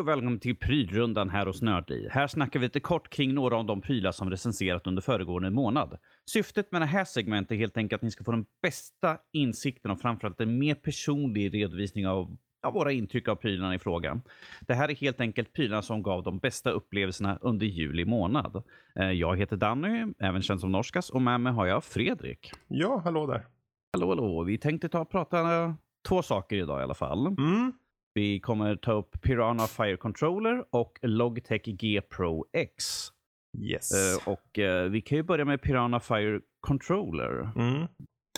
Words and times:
Hej 0.00 0.02
och 0.02 0.08
välkommen 0.08 0.40
till 0.40 0.56
prylrundan 0.56 1.30
här 1.30 1.46
hos 1.46 1.62
Nördliv. 1.62 2.08
Här 2.10 2.26
snackar 2.26 2.60
vi 2.60 2.66
lite 2.66 2.80
kort 2.80 3.10
kring 3.10 3.34
några 3.34 3.56
av 3.56 3.64
de 3.66 3.80
prylar 3.80 4.12
som 4.12 4.30
recenserat 4.30 4.86
under 4.86 5.02
föregående 5.02 5.50
månad. 5.50 5.98
Syftet 6.30 6.72
med 6.72 6.82
det 6.82 6.86
här 6.86 7.04
segmentet 7.04 7.52
är 7.52 7.56
helt 7.56 7.76
enkelt 7.76 7.98
att 7.98 8.02
ni 8.02 8.10
ska 8.10 8.24
få 8.24 8.30
den 8.30 8.46
bästa 8.62 9.18
insikten 9.32 9.90
och 9.90 10.00
framförallt 10.00 10.40
en 10.40 10.58
mer 10.58 10.74
personlig 10.74 11.54
redovisning 11.54 12.06
av 12.08 12.36
ja, 12.62 12.70
våra 12.70 12.92
intryck 12.92 13.28
av 13.28 13.34
prylarna 13.34 13.74
i 13.74 13.78
fråga. 13.78 14.20
Det 14.60 14.74
här 14.74 14.90
är 14.90 14.94
helt 14.94 15.20
enkelt 15.20 15.52
prylarna 15.52 15.82
som 15.82 16.02
gav 16.02 16.22
de 16.22 16.38
bästa 16.38 16.70
upplevelserna 16.70 17.38
under 17.40 17.66
juli 17.66 18.04
månad. 18.04 18.62
Eh, 18.94 19.10
Jag 19.10 19.38
heter 19.38 19.56
Danny, 19.56 20.06
även 20.18 20.42
känd 20.42 20.60
som 20.60 20.72
Norskas, 20.72 21.10
och 21.10 21.22
med 21.22 21.40
mig 21.40 21.52
har 21.52 21.66
jag 21.66 21.84
Fredrik. 21.84 22.52
Ja, 22.68 23.00
hallå 23.04 23.26
där. 23.26 23.46
Hallå, 23.92 24.08
hallå. 24.08 24.42
Vi 24.44 24.58
tänkte 24.58 24.88
ta 24.88 25.00
och 25.00 25.10
prata 25.10 25.74
två 26.08 26.22
saker 26.22 26.56
idag 26.56 26.80
i 26.80 26.82
alla 26.82 26.94
fall. 26.94 27.26
Mm. 27.26 27.72
Vi 28.14 28.40
kommer 28.40 28.76
ta 28.76 28.92
upp 28.92 29.22
Piranha 29.22 29.66
Fire 29.66 29.96
Controller 29.96 30.64
och 30.70 30.98
Logitech 31.02 31.62
G 31.64 32.00
Pro 32.16 32.44
X. 32.52 33.08
Yes. 33.58 33.90
Eh, 33.92 34.32
och 34.32 34.58
eh, 34.58 34.90
vi 34.90 35.00
kan 35.00 35.18
ju 35.18 35.22
börja 35.22 35.44
med 35.44 35.62
Piranha 35.62 36.00
Fire 36.00 36.40
Controller. 36.60 37.50
Mm. 37.56 37.86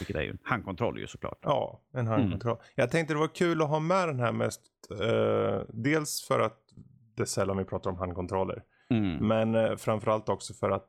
Vilket 0.00 0.16
är 0.16 0.22
ju 0.22 0.36
handkontroll 0.42 0.98
ju 0.98 1.06
såklart. 1.06 1.38
Ja, 1.42 1.82
en 1.94 2.06
handkontroll. 2.06 2.56
Jag 2.74 2.90
tänkte 2.90 3.14
det 3.14 3.20
var 3.20 3.34
kul 3.34 3.62
att 3.62 3.68
ha 3.68 3.80
med 3.80 4.08
den 4.08 4.20
här 4.20 4.32
mest. 4.32 4.60
Eh, 4.90 5.62
dels 5.68 6.24
för 6.28 6.40
att 6.40 6.58
det 7.16 7.22
är 7.22 7.26
sällan 7.26 7.56
vi 7.56 7.64
pratar 7.64 7.90
om 7.90 7.96
handkontroller. 7.96 8.62
Mm. 8.90 9.28
Men 9.28 9.54
eh, 9.54 9.76
framförallt 9.76 10.28
också 10.28 10.54
för 10.54 10.70
att 10.70 10.88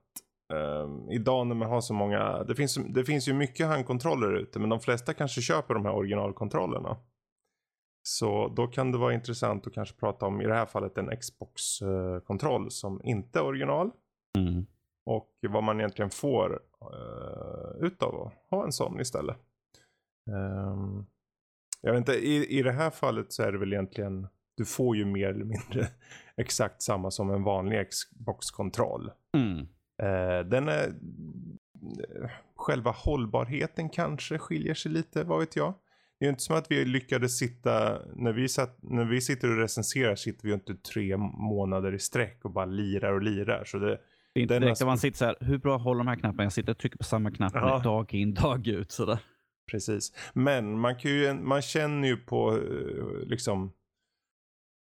idag 1.11 1.47
när 1.47 1.55
man 1.55 1.69
har 1.69 1.81
så 1.81 1.93
många. 1.93 2.43
Det 2.43 2.55
finns, 2.55 2.75
det 2.75 3.05
finns 3.05 3.27
ju 3.27 3.33
mycket 3.33 3.67
handkontroller 3.67 4.33
ute. 4.33 4.59
Men 4.59 4.69
de 4.69 4.79
flesta 4.79 5.13
kanske 5.13 5.41
köper 5.41 5.73
de 5.73 5.85
här 5.85 5.93
originalkontrollerna. 5.93 6.97
Så 8.03 8.47
då 8.55 8.67
kan 8.67 8.91
det 8.91 8.97
vara 8.97 9.13
intressant 9.13 9.67
att 9.67 9.73
kanske 9.73 9.99
prata 9.99 10.25
om 10.25 10.41
i 10.41 10.45
det 10.45 10.53
här 10.53 10.65
fallet 10.65 10.97
en 10.97 11.17
Xbox-kontroll 11.17 12.71
som 12.71 13.01
inte 13.03 13.39
är 13.39 13.43
original. 13.43 13.91
Mm. 14.37 14.65
Och 15.05 15.29
vad 15.49 15.63
man 15.63 15.79
egentligen 15.79 16.09
får 16.09 16.59
uh, 16.81 17.85
utav 17.85 18.21
att 18.21 18.33
ha 18.49 18.63
en 18.63 18.71
sån 18.71 18.99
istället. 18.99 19.37
Ehm, 20.27 21.05
jag 21.81 21.91
vet 21.91 21.99
inte, 21.99 22.13
i, 22.13 22.59
i 22.59 22.61
det 22.61 22.71
här 22.71 22.89
fallet 22.89 23.33
så 23.33 23.43
är 23.43 23.51
det 23.51 23.57
väl 23.57 23.73
egentligen, 23.73 24.27
du 24.57 24.65
får 24.65 24.95
ju 24.95 25.05
mer 25.05 25.29
eller 25.29 25.45
mindre 25.45 25.87
exakt 26.37 26.81
samma 26.81 27.11
som 27.11 27.29
en 27.29 27.43
vanlig 27.43 27.89
Xbox-kontroll. 27.89 29.11
Mm. 29.37 29.59
Eh, 30.03 30.45
den 30.45 30.67
är, 30.69 30.87
eh, 30.87 32.29
själva 32.55 32.91
hållbarheten 32.91 33.89
kanske 33.89 34.37
skiljer 34.37 34.73
sig 34.73 34.91
lite, 34.91 35.23
vad 35.23 35.39
vet 35.39 35.55
jag. 35.55 35.73
Det 36.23 36.27
är 36.27 36.29
ju 36.29 36.33
inte 36.33 36.43
som 36.43 36.55
att 36.55 36.71
vi 36.71 36.85
lyckades 36.85 37.37
sitta, 37.37 37.99
när 38.15 38.33
vi, 38.33 38.49
satt, 38.49 38.77
när 38.81 39.05
vi 39.05 39.21
sitter 39.21 39.51
och 39.51 39.57
recenserar 39.57 40.15
sitter 40.15 40.43
vi 40.43 40.49
ju 40.49 40.53
inte 40.53 40.75
tre 40.75 41.17
månader 41.17 41.93
i 41.93 41.99
sträck 41.99 42.39
och 42.45 42.51
bara 42.51 42.65
lirar 42.65 43.13
och 43.13 43.21
lirar. 43.21 43.63
Så 43.65 43.77
det, 43.77 43.99
Det 44.33 44.39
är 44.39 44.41
inte 44.41 44.59
direkt 44.59 44.81
att 44.81 44.87
man 44.87 44.97
sitter 44.97 45.17
så 45.17 45.25
här, 45.25 45.35
hur 45.39 45.57
bra 45.57 45.77
håller 45.77 45.97
de 45.97 46.07
här 46.07 46.15
knapparna? 46.15 46.43
Jag 46.43 46.53
sitter 46.53 46.71
och 46.71 46.77
trycker 46.77 46.97
på 46.97 47.03
samma 47.03 47.31
knapp 47.31 47.51
Ja. 47.55 47.79
dag 47.83 48.13
in, 48.13 48.33
dag 48.33 48.67
ut. 48.67 48.91
Sådär. 48.91 49.17
Precis. 49.71 50.13
Men 50.33 50.79
man, 50.79 50.95
kan 50.95 51.11
ju, 51.11 51.33
man 51.33 51.61
känner 51.61 52.07
ju 52.07 52.17
på 52.17 52.51
eh, 52.57 53.27
liksom 53.27 53.71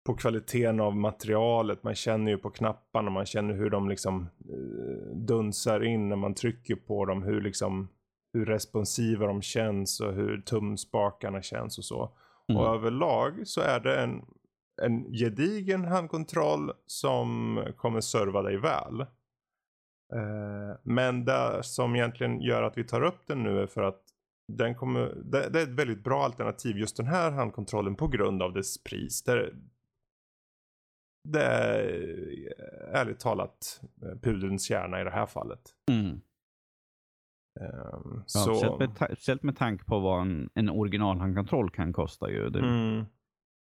på 0.07 0.15
kvaliteten 0.15 0.81
av 0.81 0.97
materialet. 0.97 1.83
Man 1.83 1.95
känner 1.95 2.31
ju 2.31 2.39
på 2.39 2.51
knapparna. 2.51 3.11
Man 3.11 3.27
känner 3.27 3.55
hur 3.55 3.71
de 3.71 3.89
liksom 3.89 4.29
eh, 4.49 5.17
dunsar 5.17 5.85
in 5.85 6.09
när 6.09 6.17
man 6.17 6.35
trycker 6.35 6.75
på 6.77 7.05
dem. 7.05 7.23
Hur 7.23 7.41
liksom 7.41 7.89
hur 8.33 8.47
responsiva 8.47 9.27
de 9.27 9.42
känns 9.42 10.00
och 10.00 10.12
hur 10.12 10.41
tumspakarna 10.41 11.42
känns 11.42 11.78
och 11.78 11.84
så. 11.84 12.12
Mm. 12.48 12.62
Och 12.62 12.75
överlag 12.75 13.47
så 13.48 13.61
är 13.61 13.81
det 13.81 14.00
en, 14.00 14.25
en 14.83 15.12
gedigen 15.12 15.84
handkontroll 15.84 16.72
som 16.87 17.59
kommer 17.77 18.00
serva 18.00 18.43
dig 18.43 18.56
väl. 18.56 19.00
Eh, 20.12 20.77
men 20.82 21.25
det 21.25 21.62
som 21.62 21.97
egentligen 21.97 22.41
gör 22.41 22.62
att 22.62 22.78
vi 22.78 22.84
tar 22.84 23.03
upp 23.03 23.27
den 23.27 23.43
nu 23.43 23.59
är 23.60 23.66
för 23.66 23.82
att 23.82 24.03
den 24.53 24.75
kommer, 24.75 25.15
det, 25.25 25.49
det 25.49 25.59
är 25.59 25.62
ett 25.62 25.78
väldigt 25.78 26.05
bra 26.05 26.25
alternativ 26.25 26.78
just 26.78 26.97
den 26.97 27.06
här 27.06 27.31
handkontrollen 27.31 27.94
på 27.94 28.09
grund 28.09 28.43
av 28.43 28.53
dess 28.53 28.82
pris. 28.82 29.22
Det, 29.22 29.50
det 31.28 31.43
är 31.43 31.84
ärligt 32.93 33.21
talat 33.21 33.81
eh, 34.03 34.19
pudelns 34.19 34.65
kärna 34.65 35.00
i 35.00 35.05
det 35.05 35.10
här 35.10 35.26
fallet. 35.26 35.60
Mm. 35.91 36.21
Ehm, 37.61 38.15
Ja, 38.16 38.22
så, 38.27 38.44
speciellt, 38.44 38.78
med, 38.78 38.91
speciellt 38.97 39.43
med 39.43 39.56
tanke 39.56 39.84
på 39.84 39.99
vad 39.99 40.22
en, 40.22 40.50
en 40.55 40.71
originalhandkontroll 40.71 41.71
kan 41.71 41.93
kosta. 41.93 42.31
Ju. 42.31 42.47
Mm, 42.47 43.05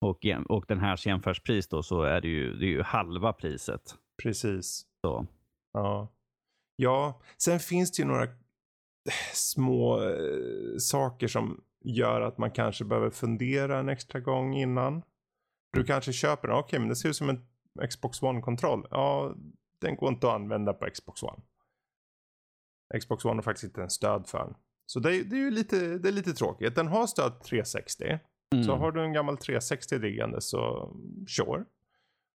och, 0.02 0.26
och 0.50 0.66
den 0.68 0.80
här 0.80 1.08
jämförspris 1.08 1.68
då 1.68 1.84
så 1.84 2.02
är 2.04 2.22
det 2.22 2.28
ju, 2.28 2.54
det 2.54 2.66
är 2.66 2.70
ju 2.70 2.82
halva 2.82 3.34
priset. 3.34 3.96
precis. 4.24 4.86
Så. 5.02 5.28
Ja. 5.74 6.14
ja, 6.76 7.22
sen 7.38 7.60
finns 7.60 7.92
det 7.92 8.02
ju 8.02 8.08
några 8.08 8.28
små 9.34 10.02
eh, 10.04 10.78
saker 10.80 11.28
som 11.28 11.64
gör 11.86 12.22
att 12.22 12.38
man 12.38 12.52
kanske 12.52 12.86
behöver 12.86 13.10
fundera 13.10 13.80
en 13.80 13.90
extra 13.90 14.20
gång 14.20 14.56
innan. 14.56 15.02
Du 15.74 15.84
kanske 15.84 16.14
köper 16.14 16.48
den, 16.48 16.58
okej 16.58 16.80
men 16.80 16.90
det 16.90 16.96
ser 16.96 17.10
ut 17.10 17.16
som 17.16 17.30
en 17.30 17.46
Xbox 17.90 18.24
One-kontroll. 18.24 18.88
Ja, 18.92 19.36
den 19.82 19.96
går 19.96 20.10
inte 20.10 20.28
att 20.28 20.34
använda 20.34 20.74
på 20.74 20.86
Xbox 20.86 21.24
One. 21.24 21.42
Xbox 23.00 23.26
One 23.26 23.36
har 23.36 23.42
faktiskt 23.42 23.64
inte 23.64 23.82
en 23.82 23.90
stöd 23.90 24.28
för 24.28 24.38
den. 24.38 24.54
Så 24.86 25.00
det 25.00 25.16
är, 25.16 25.24
det 25.24 25.36
är 25.36 25.40
ju 25.40 25.52
lite, 25.52 25.98
det 25.98 26.10
är 26.10 26.14
lite 26.14 26.34
tråkigt. 26.34 26.76
Den 26.76 26.88
har 26.88 27.08
stöd 27.08 27.42
360. 27.42 28.20
Mm. 28.54 28.64
Så 28.64 28.76
har 28.76 28.92
du 28.92 29.02
en 29.02 29.14
gammal 29.14 29.38
360 29.38 30.00
liggande 30.00 30.42
så 30.42 30.92
sure. 31.28 31.64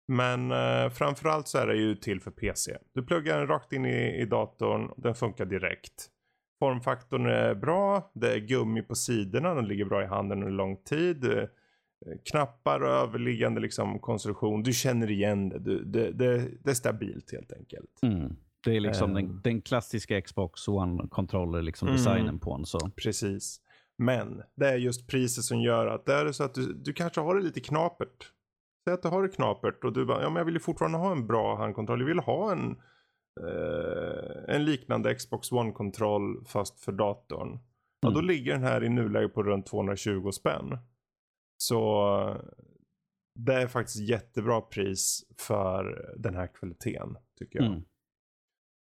Men 0.09 0.51
eh, 0.51 0.91
framförallt 0.91 1.49
så 1.49 1.59
är 1.59 1.67
det 1.67 1.77
ju 1.77 1.95
till 1.95 2.21
för 2.21 2.31
PC. 2.31 2.77
Du 2.95 3.03
pluggar 3.03 3.39
den 3.39 3.47
rakt 3.47 3.73
in 3.73 3.87
i, 3.87 4.21
i 4.21 4.25
datorn 4.25 4.87
och 4.87 5.03
den 5.03 5.15
funkar 5.15 5.45
direkt. 5.45 6.11
Formfaktorn 6.59 7.27
är 7.27 7.55
bra, 7.55 8.11
det 8.15 8.35
är 8.35 8.39
gummi 8.39 8.83
på 8.83 8.95
sidorna, 8.95 9.55
den 9.55 9.69
ligger 9.69 9.85
bra 9.85 10.03
i 10.03 10.07
handen 10.07 10.39
under 10.39 10.53
lång 10.57 10.77
tid. 10.77 11.25
Eh, 11.25 11.45
Knappar 12.31 12.81
och 12.81 12.91
överliggande 12.91 13.61
liksom 13.61 13.99
konstruktion, 13.99 14.63
du 14.63 14.73
känner 14.73 15.11
igen 15.11 15.49
det. 15.49 15.59
Du, 15.59 15.85
det, 15.85 16.13
det. 16.13 16.49
Det 16.65 16.71
är 16.71 16.75
stabilt 16.75 17.33
helt 17.33 17.53
enkelt. 17.53 18.03
Mm. 18.03 18.37
Det 18.71 18.77
är 18.77 18.81
liksom 18.81 19.15
den, 19.15 19.25
Ehm. 19.25 19.41
den 19.45 19.63
klassiska 19.63 20.21
Xbox 20.21 20.69
One-kontroller, 20.69 21.63
liksom 21.63 21.89
Mm. 21.89 21.97
designen 21.97 22.39
på 22.39 22.57
den. 22.57 22.67
Så. 22.67 22.79
Precis. 22.97 23.61
Men 23.99 24.43
det 24.57 24.69
är 24.69 24.77
just 24.77 25.07
priset 25.07 25.45
som 25.45 25.61
gör 25.61 25.87
att 25.87 26.07
det 26.07 26.15
är 26.15 26.33
så 26.33 26.45
att 26.45 26.55
du, 26.55 26.73
du 26.73 26.93
kanske 26.93 27.21
har 27.21 27.35
det 27.35 27.43
lite 27.43 27.61
knapert. 27.61 28.33
Säg 28.85 28.95
att 28.95 29.03
du 29.03 29.09
har 29.09 29.23
det 29.23 29.29
knapert 29.29 29.85
och 29.85 29.93
du 29.93 30.05
bara, 30.07 30.23
ja 30.23 30.29
men 30.31 30.37
jag 30.37 30.45
vill 30.45 30.55
ju 30.55 30.61
fortfarande 30.61 30.99
ha 30.99 31.13
en 31.13 31.27
bra 31.27 31.57
handkontroll. 31.57 32.01
Jag 32.01 32.07
vill 32.07 32.19
ha 32.19 32.53
en, 32.53 32.71
eh, 33.41 34.55
en 34.55 34.65
liknande 34.65 35.15
Xbox 35.15 35.53
One-kontroll 35.53 36.45
fast 36.45 36.81
för 36.81 36.93
datorn. 36.93 37.59
Ja, 38.01 38.11
då 38.11 38.19
Mm. 38.19 38.27
ligger 38.27 38.53
den 38.53 38.63
här 38.63 38.85
i 38.85 38.89
nuläget 38.89 39.35
på 39.35 39.43
runt 39.43 39.67
220 39.67 40.31
spänn. 40.31 40.79
Så 41.57 42.37
det 43.35 43.55
är 43.55 43.67
faktiskt 43.67 44.09
jättebra 44.09 44.61
pris 44.61 45.25
för 45.39 46.13
den 46.19 46.35
här 46.35 46.47
kvaliteten 46.47 47.17
tycker 47.39 47.59
jag. 47.59 47.67
Mm. 47.69 47.83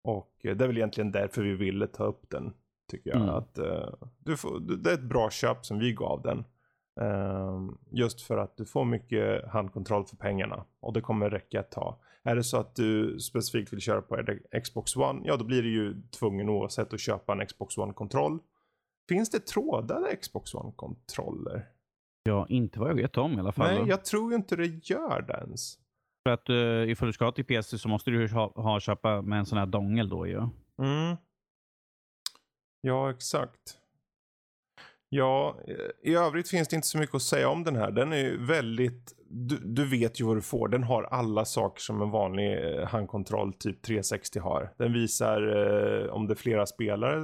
Och 0.03 0.31
eh, 0.44 0.56
det 0.56 0.64
är 0.64 0.68
väl 0.68 0.78
egentligen 0.78 1.12
därför 1.12 1.41
vi 1.41 1.53
ville 1.53 1.88
ta 1.88 2.03
upp 2.03 2.30
den. 2.30 2.53
Tycker 2.91 3.09
jag. 3.09 3.22
Mm. 3.22 3.30
Att, 3.30 3.58
eh, 3.58 3.90
du 4.19 4.38
får, 4.38 4.59
det 4.59 4.90
är 4.90 4.94
ett 4.94 5.03
bra 5.03 5.30
köp 5.30 5.66
som 5.66 5.80
vi 5.80 5.94
gav 5.94 6.22
den. 6.22 6.46
Ehm, 7.02 7.78
just 7.91 8.22
för 8.22 8.38
att 8.38 8.58
du 8.58 8.66
får 8.66 8.86
mycket 8.86 9.47
handkontroll 9.47 10.06
för 10.06 10.16
pengarna. 10.16 10.66
Och 10.80 10.94
det 10.94 11.02
kommer 11.02 11.30
räcka 11.30 11.59
ett 11.59 11.72
tag. 11.72 11.96
Är 12.24 12.36
det 12.36 12.44
så 12.44 12.58
att 12.58 12.75
du 12.75 13.19
specifikt 13.19 13.74
vill 13.74 13.80
köra 13.80 14.02
på 14.02 14.25
Xbox 14.63 14.96
One. 14.96 15.22
Ja 15.24 15.38
då 15.38 15.46
blir 15.46 15.63
du 15.63 15.72
ju 15.72 16.02
tvungen 16.19 16.50
oavsett 16.50 16.94
att 16.94 17.00
köpa 17.00 17.34
en 17.34 17.47
Xbox 17.47 17.78
One-kontroll. 17.78 18.40
Finns 19.09 19.30
det 19.30 19.40
trådade 19.40 20.16
Xbox 20.16 20.54
One-kontroller? 20.54 21.66
Ja, 22.24 22.45
inte 22.50 22.80
vad 22.80 22.89
jag 22.89 22.95
vet 22.95 23.18
om 23.18 23.33
i 23.33 23.39
alla 23.39 23.51
fall. 23.51 23.75
Nej, 23.75 23.89
jag 23.89 24.06
tror 24.06 24.31
ju 24.31 24.36
inte 24.36 24.56
det 24.56 24.89
gör 24.89 25.22
det 25.22 25.33
ens. 25.33 25.77
För 26.24 26.34
att 26.34 26.50
uh, 26.50 26.90
ifall 26.92 27.08
du 27.08 27.14
ska 27.14 27.31
till 27.31 27.46
PC 27.46 27.78
så 27.78 27.90
måste 27.90 28.12
du 28.12 28.28
ha, 28.28 28.54
ha 28.56 28.80
köpa 28.80 29.22
med 29.22 29.40
en 29.40 29.46
sån 29.46 29.58
här 29.58 29.66
dongel 29.66 30.10
då 30.10 30.28
ju. 30.28 30.38
Mm. 30.81 31.18
Ja, 32.81 33.12
exakt. 33.12 33.78
Ja, 35.16 35.58
eh, 35.68 36.12
i 36.12 36.16
övrigt 36.16 36.50
finns 36.50 36.68
det 36.68 36.75
inte 36.75 36.88
så 36.88 36.98
mycket 36.98 37.16
att 37.16 37.22
säga 37.22 37.50
om 37.50 37.64
den 37.64 37.75
här. 37.75 37.92
Den 37.92 38.14
är 38.14 38.18
ju 38.18 38.46
väldigt, 38.46 39.14
du, 39.30 39.58
du 39.58 39.86
vet 39.86 40.22
ju 40.22 40.25
vad 40.25 40.38
du 40.38 40.42
får. 40.42 40.68
Den 40.68 40.84
har 40.84 41.04
alla 41.04 41.46
saker 41.46 41.81
som 41.81 42.02
en 42.02 42.12
vanlig 42.12 42.78
eh, 42.78 42.88
handkontroll 42.88 43.54
typ 43.54 43.81
360 43.81 44.40
har. 44.40 44.74
Den 44.78 44.94
visar 44.94 45.42
eh, 45.42 46.14
om 46.14 46.28
det 46.28 46.34
är 46.34 46.36
flera 46.36 46.66
spelare. 46.66 47.18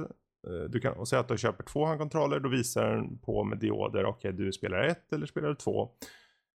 Eh, 0.46 0.64
du 0.68 0.80
kan 0.80 1.06
säga 1.06 1.20
att 1.20 1.28
du 1.28 1.38
köper 1.38 1.64
två 1.64 1.84
handkontroller. 1.84 2.40
Då 2.40 2.48
visar 2.48 2.86
den 2.86 3.18
på 3.18 3.44
med 3.44 3.58
dioder. 3.58 4.04
Okej, 4.04 4.32
du 4.32 4.52
spelar 4.52 4.82
ett 4.82 5.12
eller 5.12 5.26
spelar 5.26 5.48
du 5.48 5.54
två. 5.54 5.90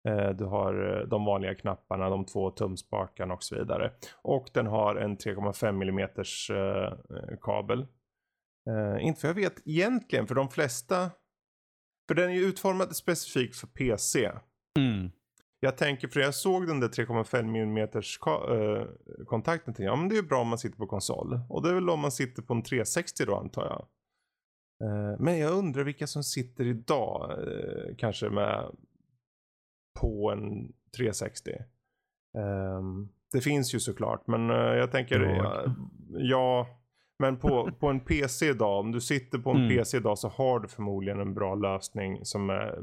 Eh, 0.05 0.29
Du 0.29 0.45
har 0.45 0.99
eh, 0.99 1.07
de 1.07 1.25
vanliga 1.25 1.55
knapparna, 1.55 2.09
de 2.09 2.25
två 2.25 2.51
tumspakarna 2.51 3.33
och 3.33 3.43
så 3.43 3.55
vidare. 3.55 3.91
Och 4.21 4.49
den 4.53 4.67
har 4.67 4.95
en 4.95 5.17
3,5 5.17 5.69
mm 5.69 5.99
eh, 5.99 7.37
kabel. 7.41 7.87
Inte 8.99 9.21
för 9.21 9.27
jag 9.27 9.35
vet 9.35 9.67
egentligen, 9.67 10.27
för 10.27 10.35
de 10.35 10.49
flesta. 10.49 11.11
För 12.07 12.15
den 12.15 12.29
är 12.29 12.33
ju 12.33 12.45
utformad 12.45 12.95
specifikt 12.95 13.55
för 13.55 13.67
PC. 13.67 14.31
Mm. 14.79 15.11
Jag 15.59 15.77
tänker, 15.77 16.07
för 16.07 16.19
jag 16.19 16.35
såg 16.35 16.67
den 16.67 16.79
där 16.79 16.87
3,5 16.87 17.39
mm 17.39 17.89
kontakten. 19.25 19.73
Till, 19.73 19.85
ja 19.85 19.95
men 19.95 20.09
det 20.09 20.17
är 20.17 20.23
bra 20.23 20.41
om 20.41 20.47
man 20.47 20.57
sitter 20.57 20.77
på 20.77 20.87
konsol. 20.87 21.39
Och 21.49 21.63
det 21.63 21.69
är 21.69 21.73
väl 21.73 21.89
om 21.89 21.99
man 21.99 22.11
sitter 22.11 22.41
på 22.41 22.53
en 22.53 22.63
360 22.63 23.25
då 23.25 23.35
antar 23.35 23.65
jag. 23.65 23.87
Men 25.19 25.37
jag 25.37 25.51
undrar 25.51 25.83
vilka 25.83 26.07
som 26.07 26.23
sitter 26.23 26.65
idag. 26.65 27.39
Kanske 27.97 28.29
med 28.29 28.75
på 30.01 30.31
en 30.31 30.73
360. 30.97 31.51
Um, 32.33 32.41
ehm, 32.43 33.09
det 33.31 33.41
finns 33.41 33.75
ju 33.75 33.79
såklart, 33.79 34.27
men 34.27 34.49
uh, 34.49 34.57
jag 34.57 34.91
tänker, 34.91 35.19
ja, 35.19 35.63
ja, 36.09 36.67
men 37.19 37.37
på, 37.37 37.71
på 37.79 37.87
en 37.87 37.99
PC 37.99 38.49
idag, 38.49 38.79
om 38.79 38.91
du 38.91 39.01
sitter 39.01 39.37
på 39.37 39.49
en 39.49 39.57
mm. 39.57 39.69
PC 39.69 39.97
idag 39.97 40.17
så 40.17 40.27
har 40.27 40.59
du 40.59 40.67
förmodligen 40.67 41.19
en 41.19 41.33
bra 41.33 41.55
lösning 41.55 42.25
som 42.25 42.49
är 42.49 42.79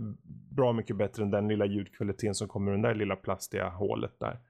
bra 0.50 0.72
mycket 0.72 0.96
bättre 0.96 1.22
än 1.22 1.30
den 1.30 1.48
lilla 1.48 1.66
ljudkvaliteten 1.66 2.34
som 2.34 2.48
kommer 2.48 2.72
ur 2.72 2.76
det 2.76 2.88
där 2.88 2.94
lilla 2.94 3.16
plastiga 3.16 3.68
hålet 3.68 4.20
där. 4.20 4.40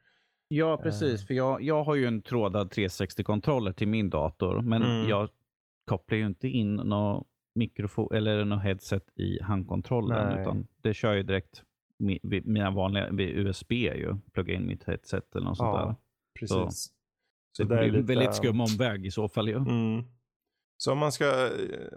Ja, 0.49 0.76
precis. 0.82 1.23
Uh. 1.23 1.26
För 1.26 1.35
jag, 1.35 1.62
jag 1.62 1.85
har 1.85 1.94
ju 1.94 2.06
en 2.06 2.23
trådad 2.23 2.73
360-kontroller 2.73 3.73
till 3.73 3.88
min 3.88 4.11
dator, 4.11 4.61
men 4.61 4.82
mm. 4.82 5.09
jag 5.09 5.29
kopplar 5.87 6.19
ju 6.19 6.26
inte 6.26 6.49
in 6.49 6.75
någon 6.75 7.25
mikrofon 7.55 8.14
eller 8.14 8.44
något 8.44 8.62
headset 8.62 9.19
i 9.19 9.43
handkontrollen, 9.43 10.29
Nej. 10.29 10.41
utan 10.41 10.67
det 10.82 10.94
kör 10.94 11.14
ju 11.14 11.23
direkt 11.23 11.62
mina 12.44 12.70
vanliga 12.70 13.08
USB 13.10 13.72
ju. 13.72 14.16
Plugga 14.32 14.54
in 14.54 14.66
mitt 14.66 14.84
headset 14.84 15.37
eller 15.37 15.46
något 15.46 15.58
ja, 15.58 15.64
sånt 15.64 15.88
där. 15.88 15.96
Precis. 16.38 16.84
Så, 16.84 16.93
så 17.56 17.64
det, 17.64 17.75
det 17.75 17.81
blir 17.81 17.87
lite... 17.87 17.99
en 17.99 18.19
väldigt 18.19 18.34
skum 18.34 18.60
omväg 18.60 19.06
i 19.06 19.10
så 19.10 19.28
fall 19.28 19.49
ju. 19.49 19.56
Mm. 19.56 20.04
Så 20.76 20.93
om 20.93 20.99
man, 20.99 21.12
ska, 21.12 21.50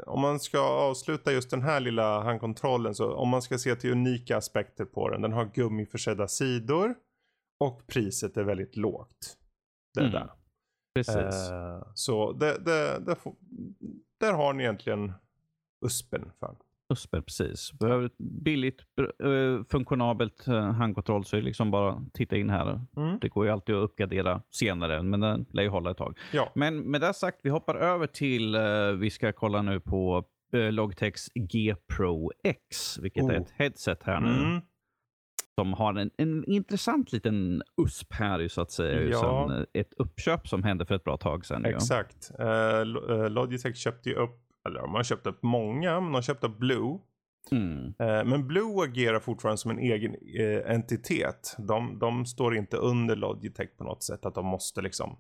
om 0.06 0.22
man 0.22 0.40
ska 0.40 0.60
avsluta 0.60 1.31
just 1.31 1.50
den 1.50 1.62
här 1.62 1.80
lilla 1.80 2.24
handkontrollen 2.24 2.96
så 2.96 3.13
om 3.13 3.30
man 3.30 3.42
ska 3.42 3.57
se 3.57 3.75
till 3.75 3.92
unika 3.92 4.38
aspekter 4.38 4.86
på 4.86 5.10
den. 5.10 5.22
Den 5.22 5.34
har 5.34 5.46
gummiförsedda 5.54 6.28
sidor 6.28 6.96
och 7.60 7.88
priset 7.88 8.38
är 8.38 8.44
väldigt 8.44 8.75
lågt. 8.75 9.38
Det 9.94 10.00
mm. 10.00 10.12
där. 10.12 10.31
Precis. 10.96 11.50
Eh, 11.50 11.88
så 11.94 12.31
det, 12.31 12.57
det, 12.66 13.00
det, 13.00 13.18
där 14.19 14.34
har 14.34 14.54
ni 14.54 14.63
egentligen 14.63 15.13
USPen 15.86 16.31
för. 16.40 16.56
USPer, 16.94 17.22
precis. 17.22 17.74
Behöver 17.74 18.06
ett 18.06 18.18
billigt, 18.18 18.82
eh, 19.24 19.66
funktionabelt 19.70 20.48
eh, 20.48 20.72
handkontroll 20.72 21.26
så 21.26 21.36
är 21.36 21.42
det 21.42 21.46
liksom 21.46 21.72
bara 21.72 22.06
titta 22.14 22.36
in 22.36 22.50
här. 22.50 22.82
Mm. 22.98 23.20
Det 23.22 23.30
går 23.30 23.46
ju 23.46 23.52
alltid 23.52 23.76
att 23.76 23.84
uppgradera 23.84 24.42
senare, 24.52 25.04
men 25.04 25.20
den 25.20 25.46
lär 25.54 25.64
ju 25.64 25.70
hålla 25.70 25.92
ett 25.92 25.98
tag. 25.98 26.18
Ja. 26.32 26.52
Men 26.56 26.78
med 26.92 27.02
det 27.02 27.14
sagt, 27.14 27.40
vi 27.44 27.50
hoppar 27.50 27.76
över 27.76 28.08
till, 28.08 28.56
uh, 28.56 28.92
vi 28.92 29.10
ska 29.10 29.32
kolla 29.32 29.62
nu 29.62 29.80
på 29.80 30.26
Logitechs 30.72 31.30
G 31.36 31.76
Pro 31.96 32.32
X, 32.44 33.00
vilket 33.00 33.24
oh. 33.24 33.31
är 33.31 33.40
ett 33.40 33.52
headset 33.56 34.04
här 34.04 34.20
nu. 34.20 34.30
Mm. 34.30 34.62
Som 35.60 35.74
har 35.74 35.94
en, 35.94 36.12
en 36.18 36.46
intressant 36.46 37.12
liten 37.12 37.64
USP 37.81 38.14
här 38.14 38.48
så 38.48 38.62
att 38.62 38.72
säga. 38.72 39.02
Ja. 39.02 39.48
Sen 39.50 39.66
ett 39.74 39.94
uppköp 39.98 40.48
som 40.48 40.64
hände 40.64 40.86
för 40.86 40.96
ett 40.96 41.04
bra 41.04 41.18
tag 41.18 41.46
sedan. 41.46 41.66
Exakt. 41.66 42.31
Ja. 42.38 42.84
Uh, 42.84 43.30
Logitech 43.30 43.76
köpte 43.76 44.10
ju 44.10 44.16
upp 44.16 44.46
eller 44.66 44.80
de 44.80 44.96
har 44.96 45.04
köpt 45.04 45.28
upp 45.28 45.44
många, 45.44 45.94
men 45.94 46.04
de 46.04 46.14
har 46.14 46.22
köpt 46.22 46.44
upp 46.44 46.58
Blue. 46.58 47.00
Mm. 47.52 47.94
Eh, 48.00 48.24
men 48.26 48.48
Blue 48.48 48.84
agerar 48.84 49.20
fortfarande 49.20 49.58
som 49.58 49.72
en 49.72 49.80
egen 49.80 50.16
eh, 50.40 50.72
entitet. 50.76 51.56
De, 51.60 52.00
de 52.00 52.26
står 52.26 52.56
inte 52.56 52.78
under 52.78 53.16
Logitech 53.16 53.78
på 53.78 53.84
något 53.84 54.04
sätt, 54.04 54.26
att 54.26 54.36
de 54.36 54.46
måste 54.46 54.82
liksom. 54.82 55.18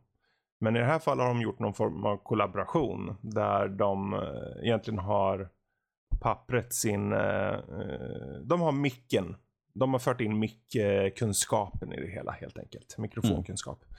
Men 0.59 0.75
i 0.75 0.79
det 0.79 0.85
här 0.85 0.99
fallet 0.99 1.23
har 1.23 1.33
de 1.33 1.41
gjort 1.41 1.59
någon 1.59 1.73
form 1.73 2.05
av 2.05 2.17
kollaboration 2.17 3.15
där 3.21 3.67
de 3.67 4.13
eh, 4.13 4.63
egentligen 4.63 4.99
har 4.99 5.49
pappret 6.21 6.73
sin, 6.73 7.09
de 8.43 8.61
har 8.61 8.71
micken. 8.71 9.35
De 9.73 9.93
har 9.93 9.99
fört 9.99 10.21
in 10.21 10.39
mickkunskapen 10.39 11.93
i 11.93 12.01
det 12.01 12.11
hela 12.11 12.31
helt 12.31 12.57
enkelt, 12.57 12.97
mikrofonkunskap. 12.97 13.83
Mm. 13.83 13.95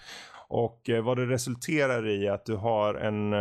Och 0.49 0.91
vad 1.05 1.17
det 1.17 1.27
resulterar 1.27 2.09
i 2.09 2.27
är 2.27 2.33
att 2.33 2.47
du 2.47 2.57
har 2.57 2.95
en 2.95 3.33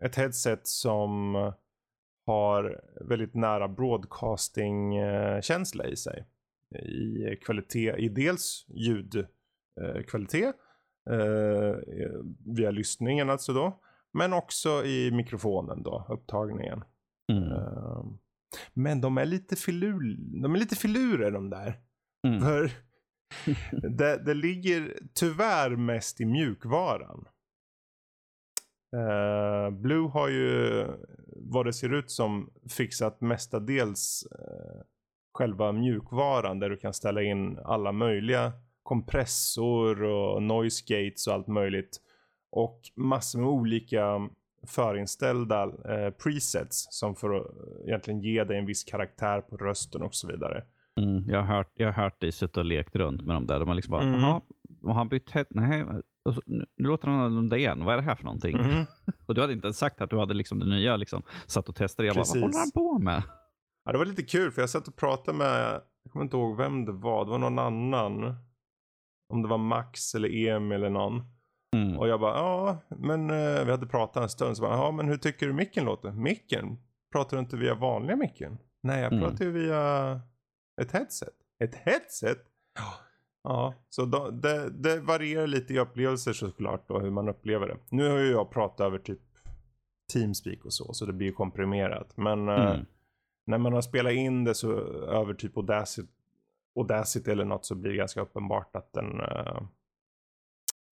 ett 0.00 0.16
headset 0.16 0.66
som 0.66 1.34
har 2.26 2.80
väldigt 3.00 3.34
nära 3.34 3.68
broadcasting-känsla 3.68 5.86
i 5.86 5.96
sig. 5.96 6.26
I 6.82 7.36
kvalitet, 7.36 7.94
i 7.98 8.08
dels 8.08 8.66
ljudkvalitet 8.68 10.56
eh, 11.10 11.74
via 12.46 12.70
lyssningen 12.70 13.30
alltså 13.30 13.52
då. 13.52 13.80
Men 14.12 14.32
också 14.32 14.84
i 14.84 15.10
mikrofonen 15.10 15.82
då, 15.82 16.06
upptagningen. 16.08 16.84
Mm. 17.32 17.52
Eh, 17.52 18.04
men 18.74 19.00
de 19.00 19.18
är 19.18 19.26
lite 19.26 19.56
filur, 19.56 20.16
de 20.42 20.54
är 20.54 20.58
lite 20.58 20.76
filurer 20.76 21.30
de 21.30 21.50
där. 21.50 21.80
Mm. 22.26 22.40
För 22.40 22.70
det, 23.88 24.24
det 24.24 24.34
ligger 24.34 24.98
tyvärr 25.14 25.76
mest 25.76 26.20
i 26.20 26.24
mjukvaran. 26.24 27.28
Uh, 28.94 29.70
Blue 29.70 30.08
har 30.08 30.28
ju 30.28 30.86
vad 31.26 31.66
det 31.66 31.72
ser 31.72 31.94
ut 31.94 32.10
som 32.10 32.50
fixat 32.76 33.20
mestadels 33.20 34.26
uh, 34.32 34.82
själva 35.38 35.72
mjukvaran 35.72 36.58
där 36.58 36.70
du 36.70 36.76
kan 36.76 36.94
ställa 36.94 37.22
in 37.22 37.58
alla 37.64 37.92
möjliga 37.92 38.52
kompressor 38.82 40.02
och 40.02 40.42
noise 40.42 40.84
gates 40.86 41.26
och 41.26 41.34
allt 41.34 41.46
möjligt. 41.46 42.00
Och 42.50 42.80
massor 42.96 43.38
med 43.38 43.48
olika 43.48 44.28
förinställda 44.66 45.66
uh, 45.66 46.10
presets 46.10 46.86
som 46.90 47.14
får 47.14 47.36
att 47.36 47.46
egentligen 47.86 48.20
ge 48.20 48.44
dig 48.44 48.58
en 48.58 48.66
viss 48.66 48.84
karaktär 48.84 49.40
på 49.40 49.56
rösten 49.56 50.02
och 50.02 50.14
så 50.14 50.26
vidare. 50.28 50.64
Mm, 51.00 51.24
jag, 51.28 51.42
har 51.42 51.56
hört, 51.56 51.72
jag 51.74 51.92
har 51.92 52.02
hört 52.02 52.20
dig 52.20 52.32
sitta 52.32 52.60
och 52.60 52.66
lekt 52.66 52.96
runt 52.96 53.22
med 53.22 53.36
dem 53.36 53.46
där. 53.46 53.58
De 53.58 53.68
har 53.68 53.74
liksom 53.74 53.90
bara, 53.90 54.02
mm. 54.02 54.20
jaha, 54.20 54.40
har 54.82 54.94
han 54.94 55.08
bytt 55.08 55.30
head? 55.30 55.44
Nej, 55.50 55.84
så, 56.32 56.42
nu 56.46 56.66
låter 56.76 57.08
han 57.08 57.20
annorlunda 57.20 57.56
igen. 57.56 57.84
Vad 57.84 57.94
är 57.94 57.98
det 57.98 58.04
här 58.04 58.14
för 58.14 58.24
någonting? 58.24 58.56
Mm. 58.56 58.84
och 59.26 59.34
du 59.34 59.40
hade 59.40 59.52
inte 59.52 59.66
ens 59.66 59.78
sagt 59.78 60.00
att 60.00 60.10
du 60.10 60.18
hade 60.18 60.34
liksom 60.34 60.58
det 60.58 60.66
nya 60.66 60.96
liksom, 60.96 61.22
satt 61.46 61.68
och 61.68 61.76
testade. 61.76 62.06
Jag 62.06 62.16
bara, 62.16 62.24
vad 62.28 62.42
håller 62.42 62.58
han 62.58 62.70
på 62.70 62.98
med? 62.98 63.22
Ja, 63.84 63.92
det 63.92 63.98
var 63.98 64.04
lite 64.04 64.22
kul 64.22 64.50
för 64.50 64.62
jag 64.62 64.70
satt 64.70 64.88
och 64.88 64.96
pratade 64.96 65.38
med, 65.38 65.80
jag 66.02 66.12
kommer 66.12 66.24
inte 66.24 66.36
ihåg 66.36 66.56
vem 66.56 66.84
det 66.84 66.92
var, 66.92 67.24
det 67.24 67.30
var 67.30 67.38
någon 67.38 67.58
annan. 67.58 68.36
Om 69.28 69.42
det 69.42 69.48
var 69.48 69.58
Max 69.58 70.14
eller 70.14 70.48
Emil 70.48 70.76
eller 70.76 70.90
någon. 70.90 71.22
Mm. 71.76 71.98
Och 71.98 72.08
jag 72.08 72.20
bara, 72.20 72.36
ja, 72.36 72.78
men 72.88 73.30
uh, 73.30 73.64
vi 73.64 73.70
hade 73.70 73.86
pratat 73.86 74.22
en 74.22 74.28
stund. 74.28 74.56
Så 74.56 74.62
bara, 74.62 74.76
ja, 74.76 74.90
men 74.90 75.08
hur 75.08 75.16
tycker 75.16 75.46
du 75.46 75.52
micken 75.52 75.84
låter? 75.84 76.12
Micken? 76.12 76.78
Pratar 77.12 77.36
du 77.36 77.40
inte 77.40 77.56
via 77.56 77.74
vanliga 77.74 78.16
micken? 78.16 78.58
Nej, 78.82 79.02
jag 79.02 79.12
mm. 79.12 79.24
pratar 79.24 79.44
ju 79.44 79.50
via 79.50 80.20
ett 80.82 80.92
headset. 80.92 81.34
Ett 81.64 81.74
headset? 81.74 82.38
Ja, 82.78 82.94
så 83.88 84.04
då, 84.04 84.30
det, 84.30 84.70
det, 84.70 85.00
varierar 85.00 85.46
lite 85.46 85.74
i 85.74 85.78
upplevelser 85.78 86.32
såklart 86.32 86.88
då 86.88 86.98
hur 86.98 87.10
man 87.10 87.28
upplever 87.28 87.68
det. 87.68 87.76
Nu 87.88 88.10
har 88.10 88.18
ju 88.18 88.30
jag 88.30 88.50
pratat 88.50 88.86
över 88.86 88.98
typ 88.98 89.20
Teamspeak 90.12 90.64
och 90.64 90.72
så, 90.72 90.92
så 90.92 91.06
det 91.06 91.12
blir 91.12 91.26
ju 91.26 91.32
komprimerat. 91.32 92.16
Men 92.16 92.48
eh, 92.48 92.54
mm. 92.54 92.72
eh, 92.72 92.80
när 93.46 93.58
man 93.58 93.72
har 93.72 93.82
spelat 93.82 94.12
in 94.12 94.44
det 94.44 94.54
så 94.54 94.72
över 95.06 95.34
typ 95.34 95.56
Audacity, 95.56 96.08
Audacity 96.76 97.30
eller 97.30 97.44
något 97.44 97.64
så 97.64 97.74
blir 97.74 97.90
det 97.90 97.96
ganska 97.96 98.20
uppenbart 98.20 98.76
att 98.76 98.92
den 98.92 99.20
eh, 99.20 99.62